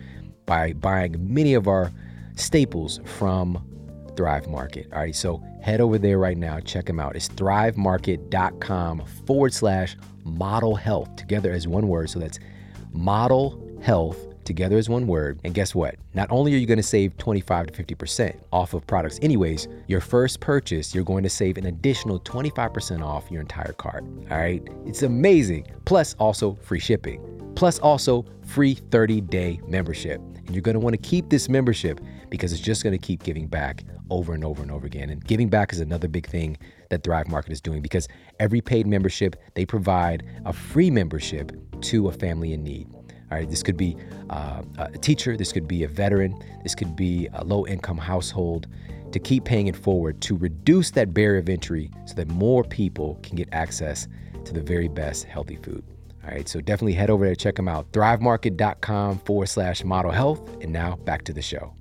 [0.47, 1.91] by buying many of our
[2.37, 3.65] staples from
[4.17, 4.89] Thrive Market.
[4.93, 6.61] All right, so head over there right now.
[6.61, 7.17] Check them out.
[7.17, 12.11] It's thrivemarket.com forward slash model health together as one word.
[12.11, 12.39] So that's
[12.93, 15.41] model health together as one word.
[15.45, 15.97] And guess what?
[16.15, 20.01] Not only are you going to save 25 to 50% off of products, anyways, your
[20.01, 24.05] first purchase, you're going to save an additional 25% off your entire cart.
[24.31, 25.67] All right, it's amazing.
[25.85, 27.53] Plus, also free shipping.
[27.55, 30.21] Plus, also free 30 day membership.
[30.47, 32.01] And you're going to want to keep this membership
[32.31, 35.11] because it's just going to keep giving back over and over and over again.
[35.11, 36.57] And giving back is another big thing
[36.91, 41.53] that Thrive Market is doing because every paid membership, they provide a free membership
[41.83, 42.89] to a family in need.
[42.95, 43.97] All right, this could be
[44.31, 48.69] uh, a teacher, this could be a veteran, this could be a low income household
[49.11, 53.19] to keep paying it forward to reduce that barrier of entry so that more people
[53.23, 54.07] can get access
[54.45, 55.85] to the very best healthy food.
[56.25, 57.91] All right, so definitely head over there, check them out.
[57.93, 60.41] Thrivemarket.com forward slash model health.
[60.61, 61.73] And now back to the show.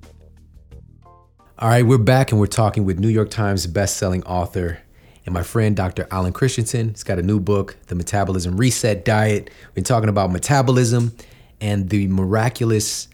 [1.58, 4.80] All right, we're back and we're talking with New York Times best-selling author
[5.26, 6.06] and my friend Dr.
[6.12, 6.90] Alan Christianson.
[6.90, 9.50] He's got a new book, The Metabolism Reset Diet.
[9.68, 11.16] We've been talking about metabolism
[11.62, 13.08] and the miraculous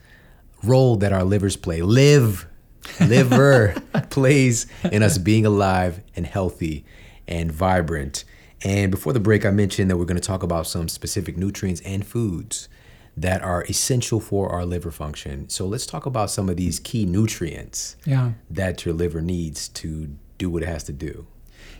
[0.63, 1.83] role that our livers play.
[1.83, 2.47] Live,
[2.99, 3.75] liver
[4.09, 6.83] plays in us being alive and healthy
[7.27, 8.23] and vibrant.
[8.63, 11.81] And before the break, I mentioned that we're going to talk about some specific nutrients
[11.81, 12.69] and foods
[13.17, 15.49] that are essential for our liver function.
[15.49, 18.31] So let's talk about some of these key nutrients Yeah.
[18.49, 21.27] that your liver needs to do what it has to do.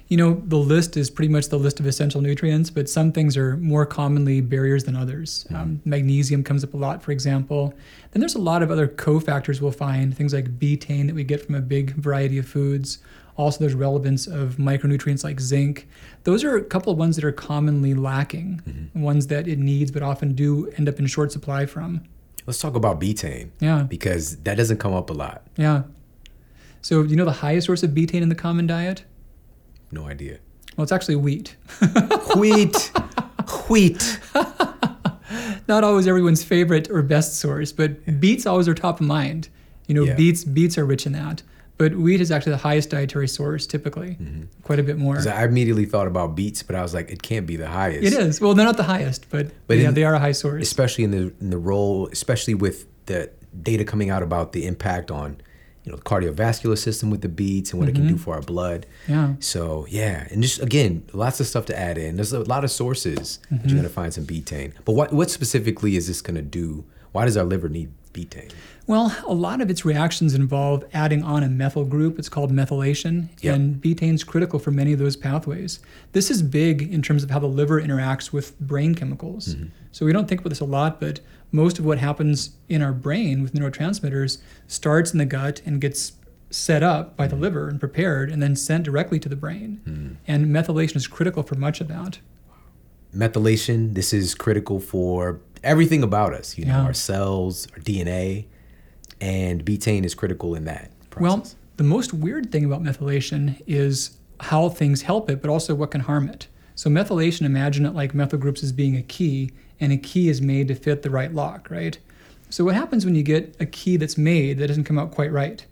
[0.09, 3.38] You know, the list is pretty much the list of essential nutrients, but some things
[3.38, 5.45] are more commonly barriers than others.
[5.51, 7.73] Um, magnesium comes up a lot, for example.
[8.11, 11.45] Then there's a lot of other cofactors we'll find, things like betaine that we get
[11.45, 12.97] from a big variety of foods.
[13.41, 15.87] Also, there's relevance of micronutrients like zinc.
[16.25, 19.01] Those are a couple of ones that are commonly lacking, mm-hmm.
[19.01, 22.03] ones that it needs but often do end up in short supply from.
[22.45, 23.49] Let's talk about betaine.
[23.59, 23.81] Yeah.
[23.81, 25.41] Because that doesn't come up a lot.
[25.57, 25.83] Yeah.
[26.81, 29.05] So, you know the highest source of betaine in the common diet?
[29.91, 30.37] No idea.
[30.77, 31.55] Well, it's actually wheat.
[32.35, 32.91] Wheat.
[33.69, 34.19] Wheat.
[35.67, 39.49] Not always everyone's favorite or best source, but beets always are top of mind.
[39.87, 40.13] You know, Yeah.
[40.13, 41.41] beets beets are rich in that.
[41.82, 44.43] But wheat is actually the highest dietary source typically, mm-hmm.
[44.61, 45.17] quite a bit more.
[45.27, 48.03] I immediately thought about beets, but I was like, it can't be the highest.
[48.03, 48.39] It is.
[48.39, 50.61] Well, they're not the highest, but, But yeah, in- they are a high source.
[50.61, 53.32] especially in the in the role, especially with the
[53.63, 55.41] data coming out about the impact on,
[55.84, 58.23] you know, the cardiovascular system with the beets and what it can do mm-hmm.
[58.25, 58.86] for our blood.
[59.07, 59.34] Yeah.
[59.39, 62.15] So yeah, and just again, lots of stuff to add in.
[62.15, 63.75] There's a lot of sources that you're mm-hmm.
[63.77, 64.73] gonna find some betaine.
[64.86, 66.86] But what what specifically is this gonna do?
[67.11, 68.51] Why does our liver need betaine?
[68.88, 72.17] Well, a lot of its reactions involve adding on a methyl group.
[72.17, 73.55] It's called methylation, Yep.
[73.55, 75.79] and betaine's critical for many of those pathways.
[76.13, 79.55] This is big in terms of how the liver interacts with brain chemicals.
[79.55, 79.67] Mm-hmm.
[79.91, 81.19] So we don't think about this a lot, but
[81.51, 86.13] most of what happens in our brain with neurotransmitters starts in the gut and gets
[86.49, 87.43] set up by the mm-hmm.
[87.43, 89.79] liver and prepared and then sent directly to the brain.
[89.86, 90.13] Mm-hmm.
[90.27, 92.19] And methylation is critical for much of that.
[93.15, 93.93] Methylation.
[93.93, 96.57] This is critical for everything about us.
[96.57, 96.84] You know, Yeah.
[96.84, 98.45] our cells, our DNA,
[99.22, 101.22] and betaine is critical in that process.
[101.22, 101.45] Well,
[101.78, 106.01] the most weird thing about methylation is how things help it, but also what can
[106.01, 106.47] harm it.
[106.76, 110.41] So, methylation, imagine it like methyl groups as being a key, and a key is
[110.41, 111.97] made to fit the right lock, right?
[112.49, 115.32] So, what happens when you get a key that's made that doesn't come out quite
[115.32, 115.63] right?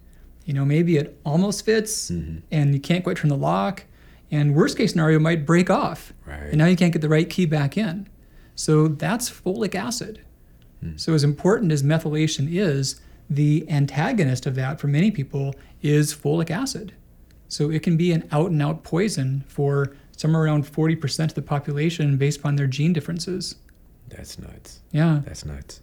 [0.46, 2.40] You know, maybe it almost fits mm-hmm.
[2.52, 3.86] and you can't quite turn the lock,
[4.30, 6.14] and worst case scenario might break off.
[6.26, 6.44] Right.
[6.44, 8.08] And now you can't get the right key back in.
[8.56, 10.22] So, that's folic acid.
[10.82, 10.98] Hmm.
[10.98, 16.50] So, as important as methylation is, the antagonist of that for many people is folic
[16.50, 16.94] acid.
[17.48, 21.42] So, it can be an out and out poison for somewhere around 40% of the
[21.42, 23.56] population based upon their gene differences.
[24.10, 24.82] That's nuts.
[24.92, 25.22] Yeah.
[25.26, 25.82] That's nuts.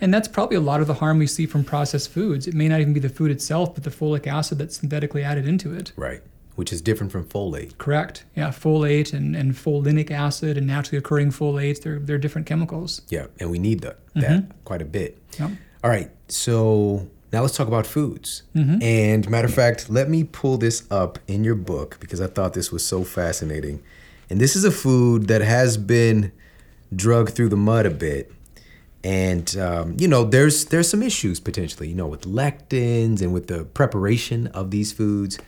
[0.00, 2.46] And that's probably a lot of the harm we see from processed foods.
[2.46, 5.48] It may not even be the food itself, but the folic acid that's synthetically added
[5.48, 5.92] into it.
[5.96, 6.22] Right.
[6.54, 7.78] Which is different from folate.
[7.78, 8.24] Correct.
[8.36, 13.00] Yeah, folate and, and folinic acid and naturally occurring folates, they're, they're different chemicals.
[13.08, 15.18] Yeah, and we need that that quite a bit.
[15.38, 15.50] Yep.
[15.84, 18.42] All right, so now let's talk about foods.
[18.82, 22.54] And matter of fact, let me pull this up in your book because I thought
[22.54, 23.82] this was so fascinating.
[24.30, 26.30] And this is a food that has been
[26.94, 28.32] drugged through the mud a bit.
[29.02, 33.48] And um, you know, there's there's some issues potentially, you know, with lectins and with
[33.48, 35.38] the preparation of these foods.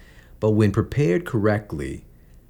[0.41, 2.05] But when prepared correctly,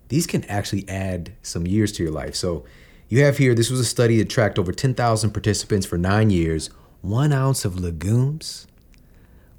[0.08, 2.34] these can actually add some years to your life.
[2.34, 2.64] So
[3.08, 6.70] you have here, this was a study that tracked over 10,000 participants for nine years.
[7.04, 8.66] One ounce of legumes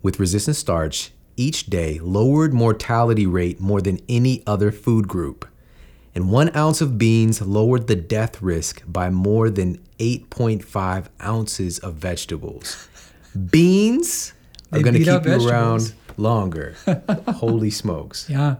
[0.01, 5.47] with resistant starch each day lowered mortality rate more than any other food group.
[6.15, 11.93] And one ounce of beans lowered the death risk by more than 8.5 ounces of
[11.93, 12.89] vegetables.
[13.51, 14.33] Beans
[14.71, 16.75] are going to keep you around longer.
[17.27, 18.27] Holy smokes.
[18.27, 18.55] Yeah.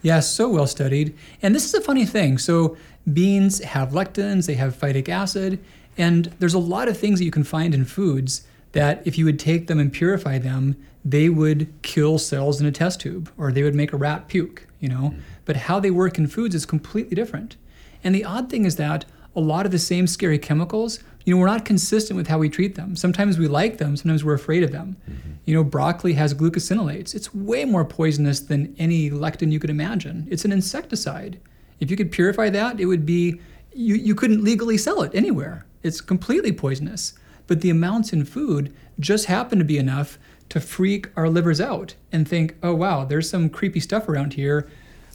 [0.00, 1.18] Yeah, so well studied.
[1.42, 2.38] And this is a funny thing.
[2.38, 2.76] So,
[3.12, 5.58] beans have lectins, they have phytic acid,
[5.96, 9.24] and there's a lot of things that you can find in foods that if you
[9.24, 13.52] would take them and purify them, they would kill cells in a test tube or
[13.52, 15.10] they would make a rat puke, you know?
[15.10, 15.20] Mm-hmm.
[15.44, 17.56] But how they work in foods is completely different.
[18.04, 21.40] And the odd thing is that a lot of the same scary chemicals, you know,
[21.40, 22.96] we're not consistent with how we treat them.
[22.96, 24.96] Sometimes we like them, sometimes we're afraid of them.
[25.10, 25.30] Mm-hmm.
[25.44, 27.14] You know, broccoli has glucosinolates.
[27.14, 30.26] It's way more poisonous than any lectin you could imagine.
[30.30, 31.40] It's an insecticide.
[31.80, 33.40] If you could purify that, it would be,
[33.80, 35.66] you, you couldn't legally sell it anywhere.
[35.82, 37.14] It's completely poisonous.
[37.46, 40.18] But the amounts in food just happen to be enough
[40.50, 44.68] to freak our livers out and think, oh, wow, there's some creepy stuff around here.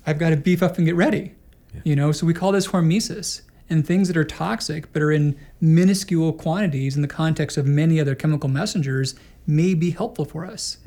[0.05, 1.34] I've got to beef up and get ready.
[1.84, 3.41] You know, so we call this hormesis.
[3.70, 7.99] And things that are toxic but are in minuscule quantities in the context of many
[7.99, 9.16] other chemical messengers
[9.47, 10.78] may be helpful for us.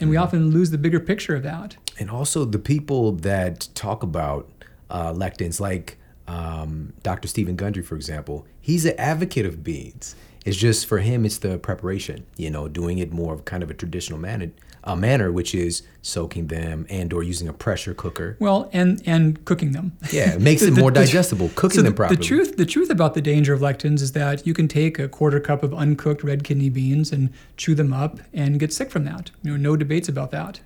[0.00, 1.76] And we often lose the bigger picture of that.
[1.98, 4.48] And also the people that talk about
[4.90, 5.98] uh, lectins, like
[6.28, 7.26] um, Dr.
[7.28, 10.14] Steven Gundry, for example, he's an advocate of beans.
[10.44, 13.70] It's just for him, it's the preparation, you know, doing it more of kind of
[13.70, 14.50] a traditional manner,
[14.84, 18.36] uh, manner, which is soaking them and or using a pressure cooker.
[18.38, 19.92] Well, and and cooking them.
[20.12, 22.16] Yeah, it makes The- it more the- digestible, cooking so them properly.
[22.16, 25.08] the truth, the truth about the danger of lectins is that you can take a
[25.08, 29.04] quarter cup of uncooked red kidney beans and chew them up and get sick from
[29.04, 29.30] that.
[29.42, 30.60] You know, no debates about that.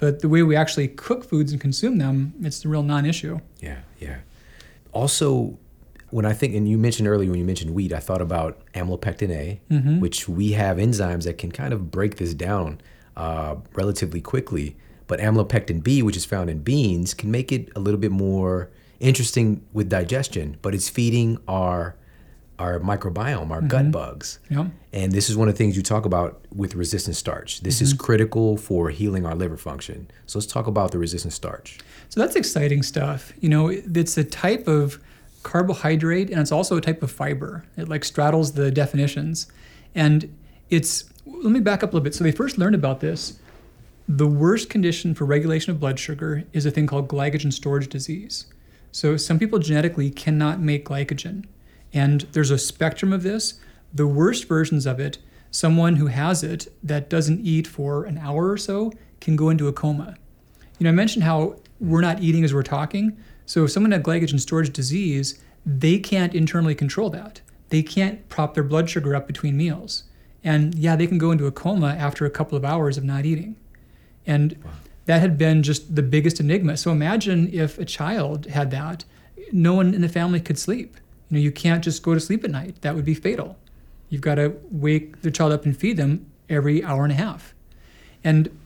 [0.00, 3.40] But the way we actually cook foods and consume them, it's the real non-issue.
[3.60, 4.18] Yeah, yeah.
[4.92, 5.58] Also,
[6.10, 9.30] when I think, and you mentioned earlier when you mentioned wheat, I thought about amylopectin
[9.30, 10.00] A, Mm-hmm.
[10.00, 12.80] which we have enzymes that can kind of break this down
[13.16, 14.76] uh, relatively quickly.
[15.06, 18.70] But amylopectin B, which is found in beans, can make it a little bit more
[19.00, 20.56] interesting with digestion.
[20.62, 21.94] But it's feeding our
[22.58, 24.40] our microbiome, our gut bugs.
[24.50, 24.66] Yeah.
[24.92, 27.60] And this is one of the things you talk about with resistant starch.
[27.60, 30.10] This is critical for healing our liver function.
[30.26, 31.78] So let's talk about the resistant starch.
[32.08, 33.32] So that's exciting stuff.
[33.40, 34.98] You know, it's a type of
[35.42, 37.64] carbohydrate and it's also a type of fiber.
[37.76, 39.46] It like straddles the definitions.
[39.94, 40.34] And
[40.70, 42.14] it's, let me back up a little bit.
[42.14, 43.38] So they first learned about this.
[44.08, 48.46] The worst condition for regulation of blood sugar is a thing called glycogen storage disease.
[48.90, 51.44] So some people genetically cannot make glycogen.
[51.92, 53.60] And there's a spectrum of this.
[53.92, 55.18] The worst versions of it,
[55.50, 59.68] someone who has it that doesn't eat for an hour or so can go into
[59.68, 60.16] a coma.
[60.78, 63.16] You know, I mentioned how we're not eating as we're talking.
[63.46, 67.40] So if someone had glycogen storage disease, they can't internally control that.
[67.68, 70.04] They can't prop their blood sugar up between meals.
[70.42, 73.24] And yeah, they can go into a coma after a couple of hours of not
[73.24, 73.56] eating.
[74.26, 74.56] And
[75.06, 76.76] that had been just the biggest enigma.
[76.76, 79.04] So imagine if a child had that,
[79.52, 80.96] no one in the family could sleep.
[81.30, 82.80] You know, you can't just go to sleep at night.
[82.82, 83.56] That would be fatal.
[84.08, 87.54] You've got to wake the child up and feed them every hour and a half.
[88.24, 88.58] And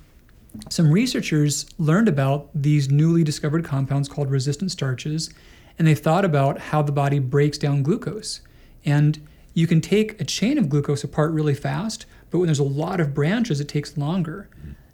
[0.69, 5.33] some researchers learned about these newly discovered compounds called resistant starches,
[5.79, 8.41] and they thought about how the body breaks down glucose.
[8.85, 12.65] And you can take a chain of glucose apart really fast, but when there's a
[12.65, 14.49] lot of branches, it takes longer.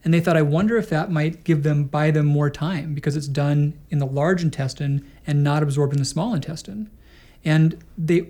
[0.05, 3.17] And they thought, I wonder if that might give them buy them more time because
[3.17, 6.89] it's done in the large intestine and not absorbed in the small intestine.
[7.45, 8.29] And they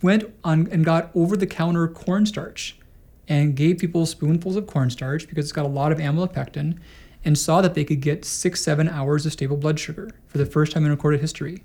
[0.00, 2.77] went on and got over-the-counter cornstarch
[3.28, 6.78] and gave people spoonfuls of cornstarch because it's got a lot of amylopectin
[7.24, 10.46] and saw that they could get six, seven hours of stable blood sugar for the
[10.46, 11.62] first time in recorded history.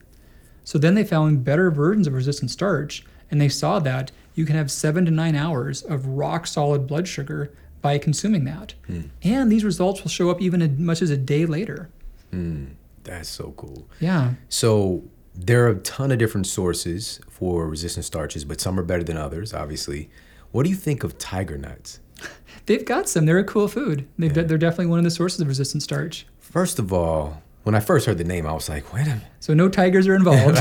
[0.64, 4.56] So then they found better versions of resistant starch and they saw that you can
[4.56, 8.74] have seven to nine hours of rock solid blood sugar by consuming that.
[8.88, 9.02] Hmm.
[9.24, 11.90] And these results will show up even as much as a day later.
[12.32, 12.66] Hmm.
[13.04, 13.88] That's so cool.
[14.00, 14.34] Yeah.
[14.50, 15.04] So
[15.36, 19.18] there are a ton of different sources for resistant starches, but some are better than
[19.18, 20.10] others, obviously.
[20.54, 22.00] What do you think of tiger nuts?
[22.68, 23.26] They've got some.
[23.26, 24.08] They're a cool food.
[24.20, 26.28] They've, They're definitely one of the sources of resistant starch.
[26.40, 29.24] First of all, when I first heard the name, I was like, wait a minute.
[29.40, 30.60] So no tigers are involved.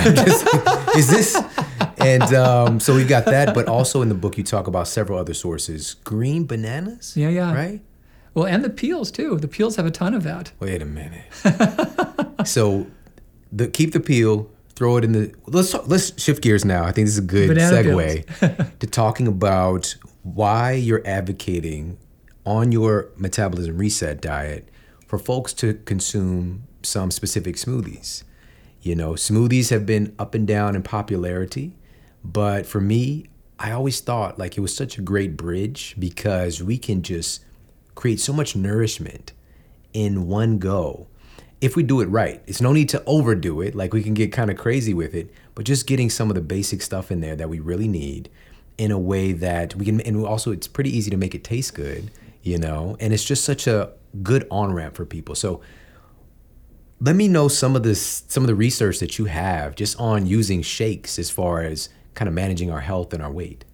[0.96, 1.36] is this?
[1.98, 5.18] And um, so we've got that, but also in the book, you talk about several
[5.18, 5.94] other sources.
[6.04, 7.14] Green bananas?
[7.14, 7.54] Yeah, yeah.
[7.54, 7.82] Right?
[8.32, 9.36] well, and the peels too.
[9.36, 10.52] The peels have a ton of that.
[10.58, 11.24] Wait a minute.
[12.46, 12.86] so
[13.52, 14.50] the keep the peel,
[14.82, 15.32] throw it in the.
[15.46, 16.82] Let's let's shift gears now.
[16.82, 21.98] I think this is a good Banana segue to talking about why you're advocating
[22.44, 24.68] on your metabolism reset diet
[25.06, 28.24] for folks to consume some specific smoothies.
[28.80, 31.76] You know, smoothies have been up and down in popularity,
[32.24, 33.26] but for me,
[33.60, 37.44] I always thought like it was such a great bridge because we can just
[37.94, 39.32] create so much nourishment
[39.92, 41.06] in one go
[41.62, 42.42] if we do it right.
[42.46, 45.32] It's no need to overdo it, like we can get kind of crazy with it,
[45.54, 48.28] but just getting some of the basic stuff in there that we really need
[48.76, 51.74] in a way that we can and also it's pretty easy to make it taste
[51.74, 52.10] good,
[52.42, 53.92] you know, and it's just such a
[54.24, 55.36] good on-ramp for people.
[55.36, 55.60] So
[57.00, 60.26] let me know some of this some of the research that you have just on
[60.26, 63.64] using shakes as far as kind of managing our health and our weight.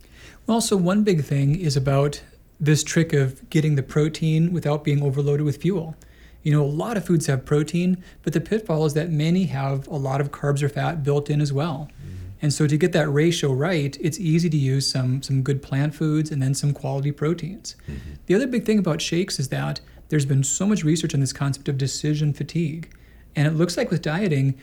[0.47, 2.23] Well, so one big thing is about
[2.61, 5.97] this trick of getting the protein without being overloaded with fuel.
[6.43, 9.87] You know, a lot of foods have protein, but the pitfall is that many have
[9.89, 11.89] a lot of carbs or fat built in as well.
[11.91, 12.15] Mm-hmm.
[12.41, 15.95] And so to get that ratio right, it's easy to use some some good plant
[15.95, 17.75] foods and then some quality proteins.
[17.89, 18.11] Mm-hmm.
[18.27, 21.33] The other big thing about shakes is that there's been so much research on this
[21.33, 22.91] concept of decision fatigue.
[23.37, 24.55] And it looks like with dieting,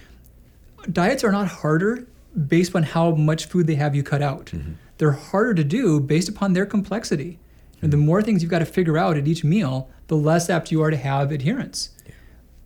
[0.92, 2.08] diets are not harder
[2.48, 4.48] based on how much food they have you cut out.
[4.48, 4.74] Mm-hmm.
[4.98, 7.40] They're harder to do based upon their complexity.
[7.82, 10.72] And the more things you've got to figure out at each meal, the less apt
[10.72, 11.90] you are to have adherence.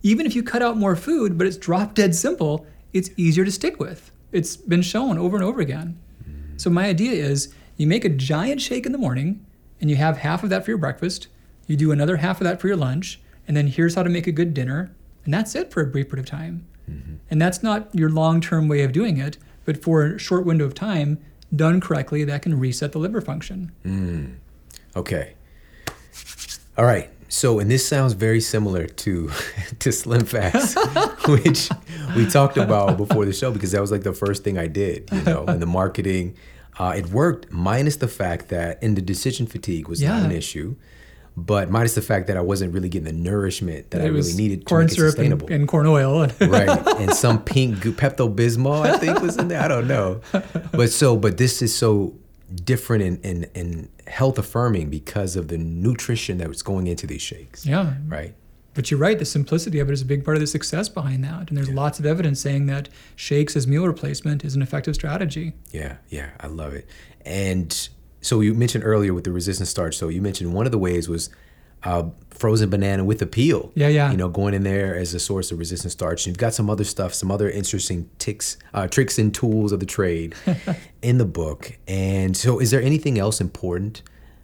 [0.02, 3.52] Even if you cut out more food, but it's drop dead simple, it's easier to
[3.52, 4.10] stick with.
[4.32, 5.98] It's been shown over and over again.
[6.28, 6.60] Mm.
[6.60, 9.44] So my idea is you make a giant shake in the morning
[9.80, 11.28] and you have half of that for your breakfast,
[11.66, 14.26] you do another half of that for your lunch, and then here's how to make
[14.26, 16.66] a good dinner, and that's it for a brief period of time.
[16.90, 17.14] Mm-hmm.
[17.30, 20.74] And that's not your long-term way of doing it, but for a short window of
[20.74, 21.18] time,
[21.54, 23.72] done correctly, that can reset the liver function.
[23.84, 24.36] Mm.
[24.96, 25.34] Okay.
[26.76, 27.10] All right.
[27.30, 29.30] So, and this sounds very similar to
[29.78, 30.76] to Slim Fast,
[31.28, 31.70] which
[32.16, 35.08] we talked about before the show because that was like the first thing I did,
[35.12, 36.36] you know, in the marketing.
[36.78, 40.74] Uh, it worked minus the fact that in the decision fatigue was not an issue,
[41.36, 44.32] but minus the fact that I wasn't really getting the nourishment that I It was
[44.32, 45.52] really needed to corn make it syrup and, sustainable.
[45.52, 46.26] and corn oil.
[46.40, 49.62] right, and some pink Pepto Bismol I think was in there.
[49.62, 50.20] I don't know,
[50.72, 52.14] but so but this is so
[52.64, 57.22] different and and, and health affirming because of the nutrition that was going into these
[57.22, 57.64] shakes.
[57.64, 57.94] yeah.
[58.06, 58.34] Right.
[58.72, 61.24] But you're right, the simplicity of it is a big part of the success behind
[61.24, 61.48] that.
[61.48, 65.54] And there's lots of evidence saying that shakes as meal replacement is an effective strategy.
[65.72, 66.86] Yeah, yeah, I love it.
[67.24, 67.88] And
[68.20, 69.96] so you mentioned earlier with the resistant starch.
[69.96, 71.30] So you mentioned one of the ways was
[71.84, 73.70] uh, frozen banana with a peel.
[73.74, 74.10] Yeah, yeah.
[74.10, 76.26] You know, going in there as a source of resistant starch.
[76.26, 79.86] You've got some other stuff, some other interesting ticks, uh, tricks and tools of the
[79.86, 80.34] trade
[81.02, 81.78] in the book.
[81.86, 84.02] And so, is there anything else important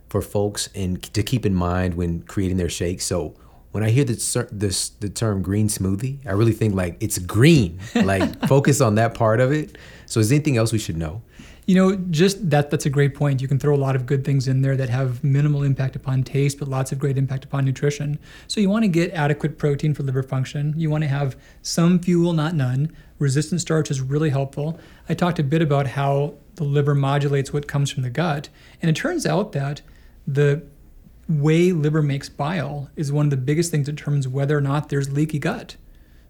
[0.09, 3.05] for folks and to keep in mind when creating their shakes?
[3.05, 3.35] So.
[3.73, 7.79] When I hear the, this, the term green smoothie, I really think like it's green.
[7.95, 9.77] Like focus on that part of it.
[10.07, 11.21] So, is there anything else we should know?
[11.67, 13.43] You know, just that that's a great point.
[13.43, 16.23] You can throw a lot of good things in there that have minimal impact upon
[16.23, 18.21] taste, but lots of great impact upon nutrition.
[18.47, 20.75] So you want to get adequate protein for liver function.
[20.77, 22.93] You want to have some fuel, not none.
[23.19, 24.79] Resistant starch is really helpful.
[25.09, 28.49] I talked a bit about how the liver modulates what comes from the gut,
[28.81, 29.83] and it turns out that
[30.27, 30.63] the
[31.29, 34.89] way liver makes bile is one of the biggest things that determines whether or not
[34.89, 35.75] there's leaky gut.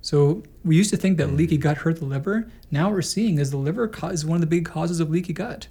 [0.06, 2.48] So we used to think that leaky gut hurt the liver.
[2.70, 5.32] Now what we're seeing is the liver is one of the big causes of leaky
[5.32, 5.66] gut.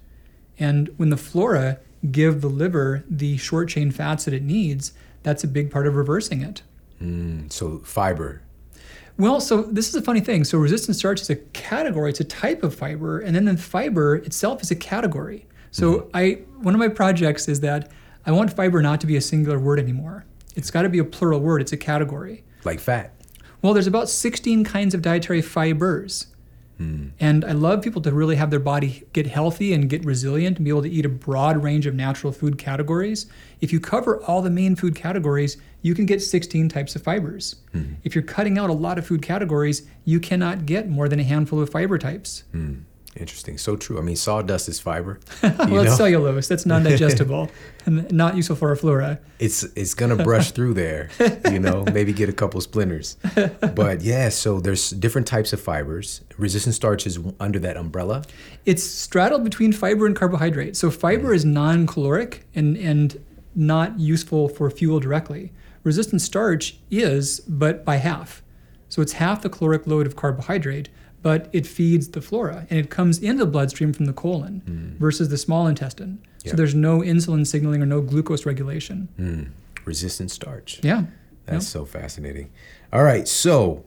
[0.59, 1.79] And when the flora
[2.11, 4.91] give the liver the short chain fats that it needs,
[5.23, 6.63] that's a big part of reversing it.
[7.01, 8.41] Mm, so fiber.
[9.17, 10.43] Well, so this is a funny thing.
[10.43, 14.17] So resistant starch is a category, it's a type of fiber, and then the fiber
[14.17, 15.47] itself is a category.
[15.71, 17.89] So I one of my projects is that
[18.25, 20.25] I want fiber not to be a singular word anymore.
[20.57, 22.43] It's got to be a plural word, it's a category.
[22.65, 23.14] like fat.
[23.65, 26.27] Well, there's about 16 kinds of dietary fibers.
[26.77, 27.07] Hmm.
[27.19, 30.65] And I love people to really have their body get healthy and get resilient and
[30.65, 33.25] be able to eat a broad range of natural food categories.
[33.61, 37.55] If you cover all the main food categories, you can get 16 types of fibers.
[37.71, 37.93] Hmm.
[38.03, 41.23] If you're cutting out a lot of food categories, you cannot get more than a
[41.23, 42.43] handful of fiber types.
[42.51, 42.81] Hmm.
[43.15, 43.57] Interesting.
[43.57, 43.97] So true.
[43.97, 45.19] I mean, sawdust is fiber.
[45.43, 46.49] well, You it's cellulose.
[46.49, 47.49] That's non-digestible
[47.85, 49.19] and not useful for our flora.
[49.39, 51.09] it's it's gonna brush through there.
[51.49, 53.15] You know, maybe get a couple splinters.
[53.73, 56.21] But yeah, so there's different types of fibers.
[56.37, 58.23] Resistant starch is under that umbrella.
[58.65, 60.75] It's straddled between fiber and carbohydrate.
[60.75, 61.35] So fiber mm.
[61.35, 63.23] is non-caloric and and
[63.55, 65.53] not useful for fuel directly.
[65.83, 68.41] Resistant starch is, but by half.
[68.89, 70.89] So it's half the caloric load of carbohydrate,
[71.25, 75.29] but it feeds the flora and it comes into the bloodstream from the colon versus
[75.29, 76.23] the small intestine.
[76.45, 79.09] So there's no insulin signaling or no glucose regulation.
[79.19, 79.49] Mm,
[79.85, 80.81] resistant starch.
[80.83, 81.05] Yeah.
[81.47, 82.51] That's so fascinating.
[82.93, 83.83] All right, so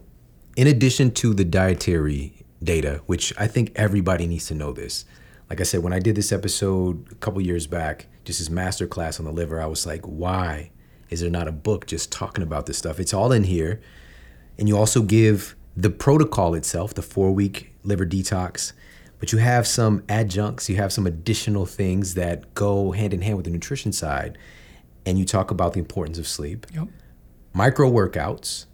[0.57, 5.05] in addition to the dietary data, which I think everybody needs to know this.
[5.49, 8.85] Like I said, when I did this episode a couple years back, just this master
[8.85, 10.71] class on the liver, I was like, why
[11.09, 12.99] is there not a book just talking about this stuff?
[12.99, 13.79] It's all in here.
[14.57, 18.73] And you also give the protocol itself, the four week liver detox,
[19.19, 23.37] but you have some adjuncts, you have some additional things that go hand in hand
[23.37, 24.37] with the nutrition side.
[25.05, 26.89] And you talk about the importance of sleep Yep.
[27.53, 28.65] micro workouts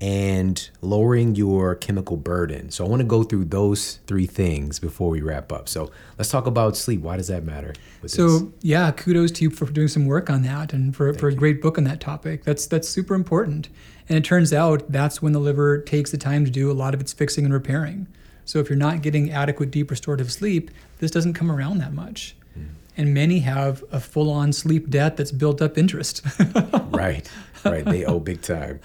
[0.00, 2.70] and lowering your chemical burden.
[2.70, 5.68] So I want to go through those three things before we wrap up.
[5.68, 7.00] So let's talk about sleep.
[7.02, 7.74] Why does that matter?
[8.00, 8.14] with this?
[8.14, 11.34] So yeah, kudos to you for doing some work on that and for, for a
[11.34, 12.44] great book on that topic.
[12.44, 13.68] That's that's super important.
[14.10, 16.94] And it turns out that's when the liver takes the time to do a lot
[16.94, 18.08] of its fixing and repairing.
[18.44, 22.34] So if you're not getting adequate deep restorative sleep, this doesn't come around that much.
[22.54, 22.64] Hmm.
[22.96, 26.22] And many have a full-on sleep debt that's built up interest.
[26.90, 27.30] right,
[27.64, 27.84] right.
[27.84, 28.80] They owe big time.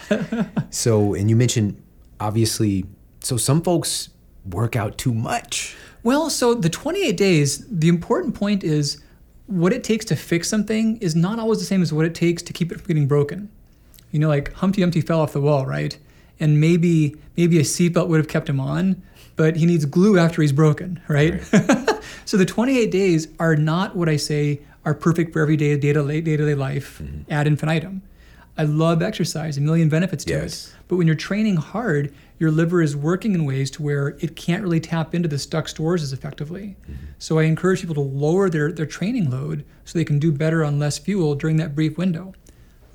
[0.69, 1.81] So, and you mentioned
[2.19, 2.85] obviously,
[3.21, 4.09] so some folks
[4.47, 5.75] work out too much.
[6.03, 9.01] Well, so the 28 days, the important point is
[9.47, 12.43] what it takes to fix something is not always the same as what it takes
[12.43, 13.49] to keep it from getting broken.
[14.15, 15.97] You know, like Humpty Dumpty fell off the wall, right?
[16.39, 19.03] And maybe maybe a seatbelt would have kept him on,
[19.35, 21.43] but he needs glue after he's broken, right?
[22.25, 26.55] so the 28 days are not what I say are perfect for everyday day-to-day day-to-day
[26.55, 27.29] life mm-hmm.
[27.29, 28.03] ad infinitum.
[28.57, 30.67] I love exercise, a million benefits to Yes.
[30.67, 30.75] it.
[30.87, 34.63] But when you're training hard, your liver is working in ways to where it can't
[34.63, 36.77] really tap into the stuck stores as effectively.
[36.83, 37.05] Mm-hmm.
[37.19, 40.63] So I encourage people to lower their, their training load so they can do better
[40.63, 42.33] on less fuel during that brief window.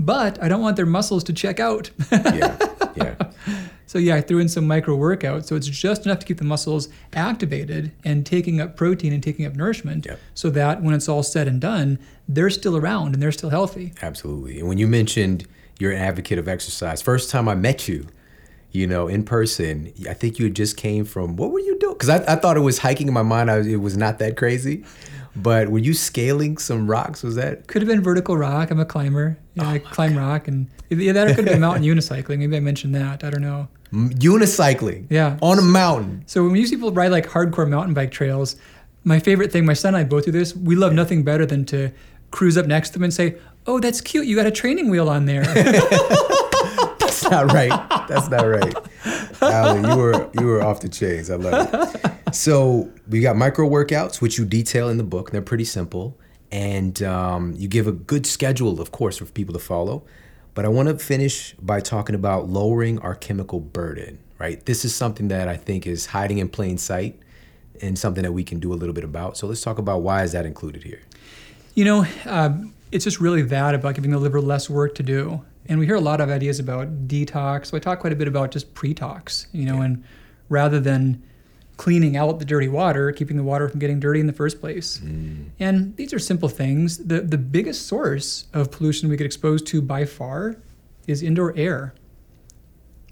[0.01, 1.91] But I don't want their muscles to check out.
[2.11, 2.57] Yeah,
[2.97, 3.15] yeah.
[3.87, 5.45] so yeah, I threw in some micro workouts.
[5.45, 9.45] So it's just enough to keep the muscles activated and taking up protein and taking
[9.45, 10.19] up nourishment Yep.
[10.35, 13.93] so that when it's all said and done, they're still around and they're still healthy.
[14.01, 14.59] Absolutely.
[14.61, 15.47] And when you mentioned
[15.79, 18.07] you're an advocate of exercise, first time I met you,
[18.73, 21.93] you know, in person, I think you just came from, what were you doing?
[21.95, 23.51] Because I, I thought it was hiking in my mind.
[23.51, 24.85] I, it was not that crazy.
[25.37, 27.23] But were you scaling some rocks?
[27.23, 27.67] Was that?
[27.69, 28.71] Could have been vertical rock.
[28.71, 29.39] I'm a climber.
[29.61, 32.39] Yeah, oh climb rock and yeah, that could be mountain unicycling.
[32.39, 33.23] Maybe I mentioned that.
[33.25, 33.69] I don't know.
[33.93, 35.07] Unicycling.
[35.11, 35.39] Yeah.
[35.41, 36.23] On a mountain.
[36.27, 38.57] So when we see people ride like hardcore mountain bike trails,
[39.05, 40.55] my favorite thing, my son and I both do this.
[40.55, 41.91] We love nothing better than to
[42.31, 43.37] cruise up next to them and say,
[43.67, 44.27] "Oh, that's cute.
[44.27, 45.45] You got a training wheel on there."
[46.99, 48.07] That's not right.
[48.09, 48.75] That's not right.
[49.43, 51.31] Alan, you were you were off the chains.
[51.31, 52.35] I love it.
[52.35, 55.31] So we got micro workouts, which you detail in the book.
[55.31, 56.17] They're pretty simple,
[56.51, 60.03] and um, you give a good schedule, of course, for people to follow.
[60.55, 64.19] But I want to finish by talking about lowering our chemical burden.
[64.39, 64.65] Right.
[64.65, 67.21] This is something that I think is hiding in plain sight,
[67.83, 69.37] and something that we can do a little bit about.
[69.37, 71.01] So let's talk about why is that included here.
[71.75, 72.51] You know, uh,
[72.93, 75.45] it's just really that about giving the liver less work to do.
[75.67, 77.67] And we hear a lot of ideas about detox.
[77.67, 80.03] So I talk quite a bit about just pre-tox, you know, and
[80.49, 81.23] rather than
[81.81, 84.99] cleaning out the dirty water, keeping the water from getting dirty in the first place.
[84.99, 85.49] Mm.
[85.59, 86.99] And these are simple things.
[86.99, 90.57] The the biggest source of pollution we get exposed to by far
[91.07, 91.95] is indoor air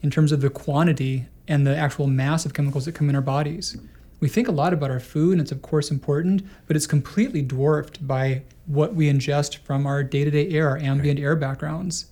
[0.03, 3.23] in terms of the quantity and the actual mass of chemicals that come in our
[3.23, 3.79] bodies.
[4.21, 7.41] We think a lot about our food, and it's of course important, but it's completely
[7.41, 12.09] dwarfed by what we ingest from our day to day air, our ambient air backgrounds.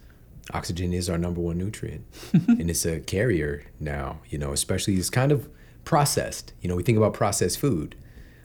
[0.54, 2.02] oxygen is our number one nutrient
[2.32, 5.48] and it's a carrier now you know especially it's kind of
[5.86, 6.52] processed.
[6.60, 7.94] You know we think about processed food.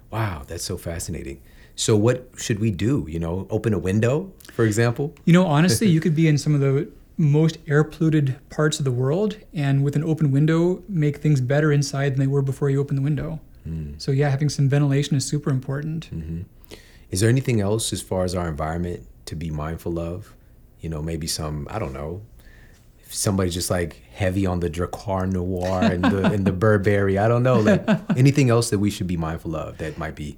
[0.09, 1.41] Wow that's so fascinating.
[1.75, 3.05] So what should we do?
[3.09, 5.13] You know open a window for example?
[5.25, 8.85] You know, honestly, you could be in some of the most air polluted parts of
[8.85, 12.69] the world and with an open window make things better inside than they were before
[12.69, 13.39] you open the window.
[13.63, 13.93] Hmm.
[13.97, 16.09] So, yeah, having some ventilation is super important.
[16.11, 16.41] Mm-hmm.
[17.11, 20.35] is there anything else as far as our environment to be mindful of?
[20.81, 22.23] You know maybe some i don't know
[23.13, 27.43] somebody's just like heavy on the Drakkar Noir and the and the burberry i don't
[27.43, 27.83] know like
[28.17, 30.37] anything else that we should be mindful of that might be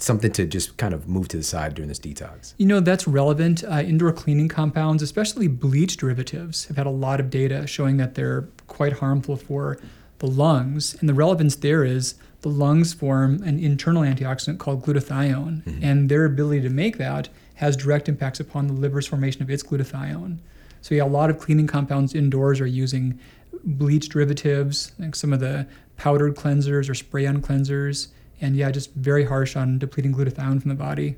[0.00, 3.08] something to just kind of move to the side during this detox You know, that's
[3.08, 3.64] relevant.
[3.64, 8.14] Uh, indoor cleaning compounds, especially bleach derivatives, have had a lot of data showing that
[8.14, 9.76] they're quite harmful for
[10.20, 10.94] the lungs.
[11.00, 16.24] And the relevance there is the lungs form an internal antioxidant called glutathione, and their
[16.24, 20.38] ability to make that has direct impacts upon the liver's formation of its glutathione.
[20.80, 23.18] So, yeah, a lot of cleaning compounds indoors are using
[23.64, 25.66] bleach derivatives, like some of the
[25.96, 28.08] powdered cleansers or spray on cleansers.
[28.40, 31.16] And yeah, just very harsh on depleting glutathione from the body.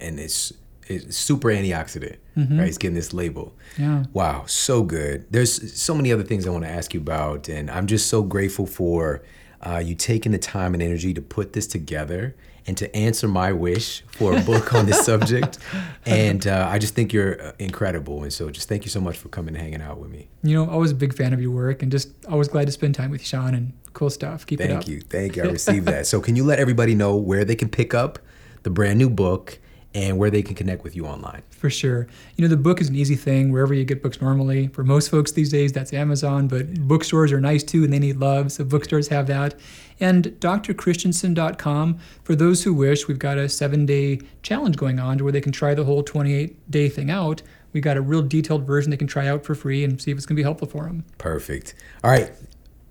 [0.00, 0.52] and it's
[0.86, 2.16] it's super antioxidant,
[2.58, 2.66] right?
[2.66, 3.54] It's getting this label.
[3.78, 4.04] Yeah.
[4.12, 5.26] Wow, so good.
[5.30, 8.22] There's so many other things I want to ask you about, and I'm just so
[8.22, 9.22] grateful for
[9.64, 12.34] uh, you taking the time and energy to put this together
[12.66, 15.58] and to answer my wish for a book on this subject.
[16.06, 19.18] And uh, I just think you're uh, incredible, and so just thank you so much
[19.18, 20.28] for coming and hanging out with me.
[20.42, 22.94] You know, always a big fan of your work and just always glad to spend
[22.94, 24.46] time with you, Shawn, and cool stuff.
[24.46, 24.82] Keep it up.
[24.84, 25.42] Thank you, thank you.
[25.42, 26.06] I received that.
[26.06, 28.18] So can you let everybody know where they can pick up
[28.62, 29.58] the brand new book
[29.94, 31.42] and where they can connect with you online?
[31.50, 32.06] For sure.
[32.36, 34.68] You know, the book is an easy thing wherever you get books normally.
[34.68, 38.16] For most folks these days, that's Amazon, but bookstores are nice too and they need
[38.16, 39.54] love, so bookstores have that.
[39.98, 45.24] And drchristianson.com, for those who wish, we've got a seven day challenge going on to
[45.24, 47.42] where they can try the whole 28 day thing out.
[47.72, 50.16] We've got a real detailed version they can try out for free and see if
[50.16, 51.04] it's going to be helpful for them.
[51.18, 51.74] Perfect.
[52.02, 52.32] All right,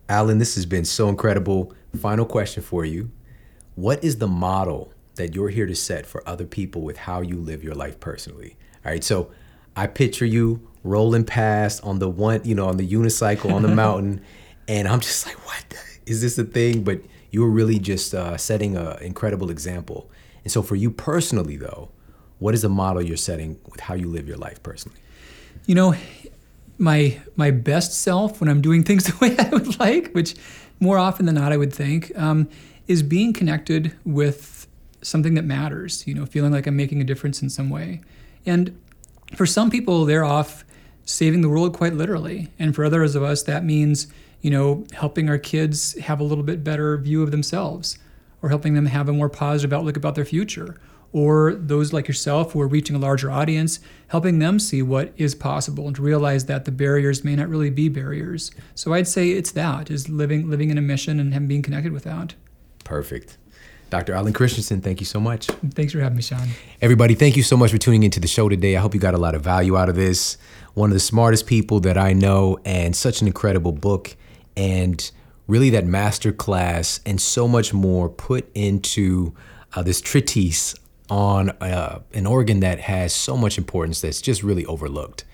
[0.07, 1.73] Alan, this has been so incredible.
[1.99, 3.09] Final question for you
[3.75, 7.37] What is the model that you're here to set for other people with how you
[7.37, 8.57] live your life personally?
[8.83, 9.29] All right, so
[9.75, 13.67] I picture you rolling past on the one, you know, on the unicycle on the
[13.75, 14.21] mountain,
[14.67, 15.63] and I'm just like, what?
[16.07, 16.83] Is this a thing?
[16.83, 20.09] But you were really just uh, setting an incredible example.
[20.43, 21.89] And so, for you personally, though,
[22.39, 24.99] what is the model you're setting with how you live your life personally?
[25.65, 25.93] you know
[26.79, 30.35] my my best self when i'm doing things the way i would like which
[30.79, 32.49] more often than not i would think um,
[32.87, 34.58] is being connected with
[35.01, 38.01] something that matters you know feeling like i'm making a difference in some way
[38.45, 38.77] and
[39.35, 40.63] for some people they're off
[41.05, 44.07] saving the world quite literally and for others of us that means
[44.41, 47.97] you know helping our kids have a little bit better view of themselves
[48.41, 50.77] or helping them have a more positive outlook about their future
[51.11, 53.79] or those like yourself who are reaching a larger audience,
[54.09, 57.69] helping them see what is possible and to realize that the barriers may not really
[57.69, 58.51] be barriers.
[58.75, 61.93] So I'd say it's that is living living in a mission and having being connected
[61.93, 62.35] with that.
[62.83, 63.37] Perfect.
[63.89, 64.13] Dr.
[64.13, 65.47] Alan Christianson, thank you so much.
[65.47, 66.47] Thanks for having me, Shawn.
[66.81, 68.77] Everybody, thank you so much for tuning into the show today.
[68.77, 70.37] I hope you got a lot of value out of this.
[70.75, 74.15] One of the smartest people that I know, and such an incredible book,
[74.55, 75.09] and
[75.47, 79.33] really that master class, and so much more put into
[79.73, 80.75] uh, this treatise
[81.09, 85.25] on uh, an organ that has so much importance that's just really overlooked.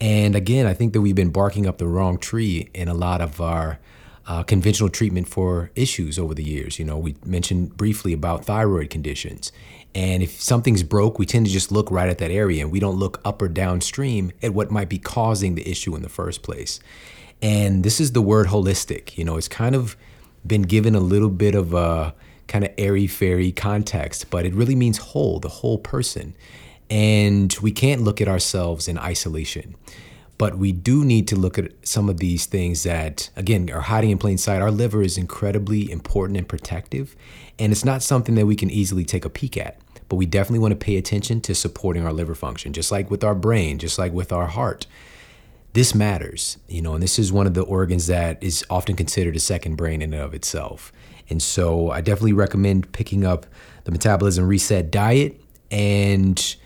[0.00, 3.20] And again, I think that we've been barking up the wrong tree in a lot
[3.20, 3.78] of our
[4.26, 6.78] uh, conventional treatment for issues over the years.
[6.78, 9.52] You know, we mentioned briefly about thyroid conditions.
[9.94, 12.80] And if something's broke, we tend to just look right at that area and we
[12.80, 16.42] don't look up or downstream at what might be causing the issue in the first
[16.42, 16.80] place.
[17.40, 19.16] And this is the word holistic.
[19.16, 19.96] You know, it's kind of
[20.46, 22.14] been given a little bit of a
[22.48, 26.34] kind of airy fairy context, but it really means whole, the whole person.
[26.90, 29.76] And we can't look at ourselves in isolation.
[30.36, 34.10] But we do need to look at some of these things that, again, are hiding
[34.10, 34.60] in plain sight.
[34.60, 37.14] Our liver is incredibly important and protective,
[37.58, 39.78] and it's not something that we can easily take a peek at.
[40.08, 43.24] But we definitely want to pay attention to supporting our liver function, just like with
[43.24, 44.86] our brain, just like with our heart.
[45.72, 49.34] This matters, you know, and this is one of the organs that is often considered
[49.34, 50.92] a second brain in and of itself.
[51.30, 53.46] And so I definitely recommend picking up
[53.84, 55.40] the Metabolism Reset diet.
[55.70, 56.56] And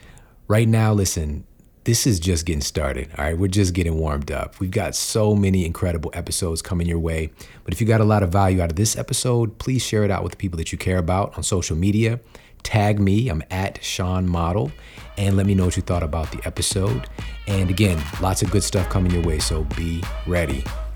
[0.46, 1.46] right now, listen,
[1.88, 3.08] this is just getting started.
[3.16, 4.60] All right, we're just getting warmed up.
[4.60, 7.30] We've got so many incredible episodes coming your way.
[7.64, 10.10] But if you got a lot of value out of this episode, please share it
[10.10, 12.20] out with the people that you care about on social media.
[12.62, 14.70] Tag me, I'm at Shawn Model,
[15.16, 17.08] and let me know what you thought about the episode.
[17.46, 20.64] And again, lots of good stuff coming your way, so be ready.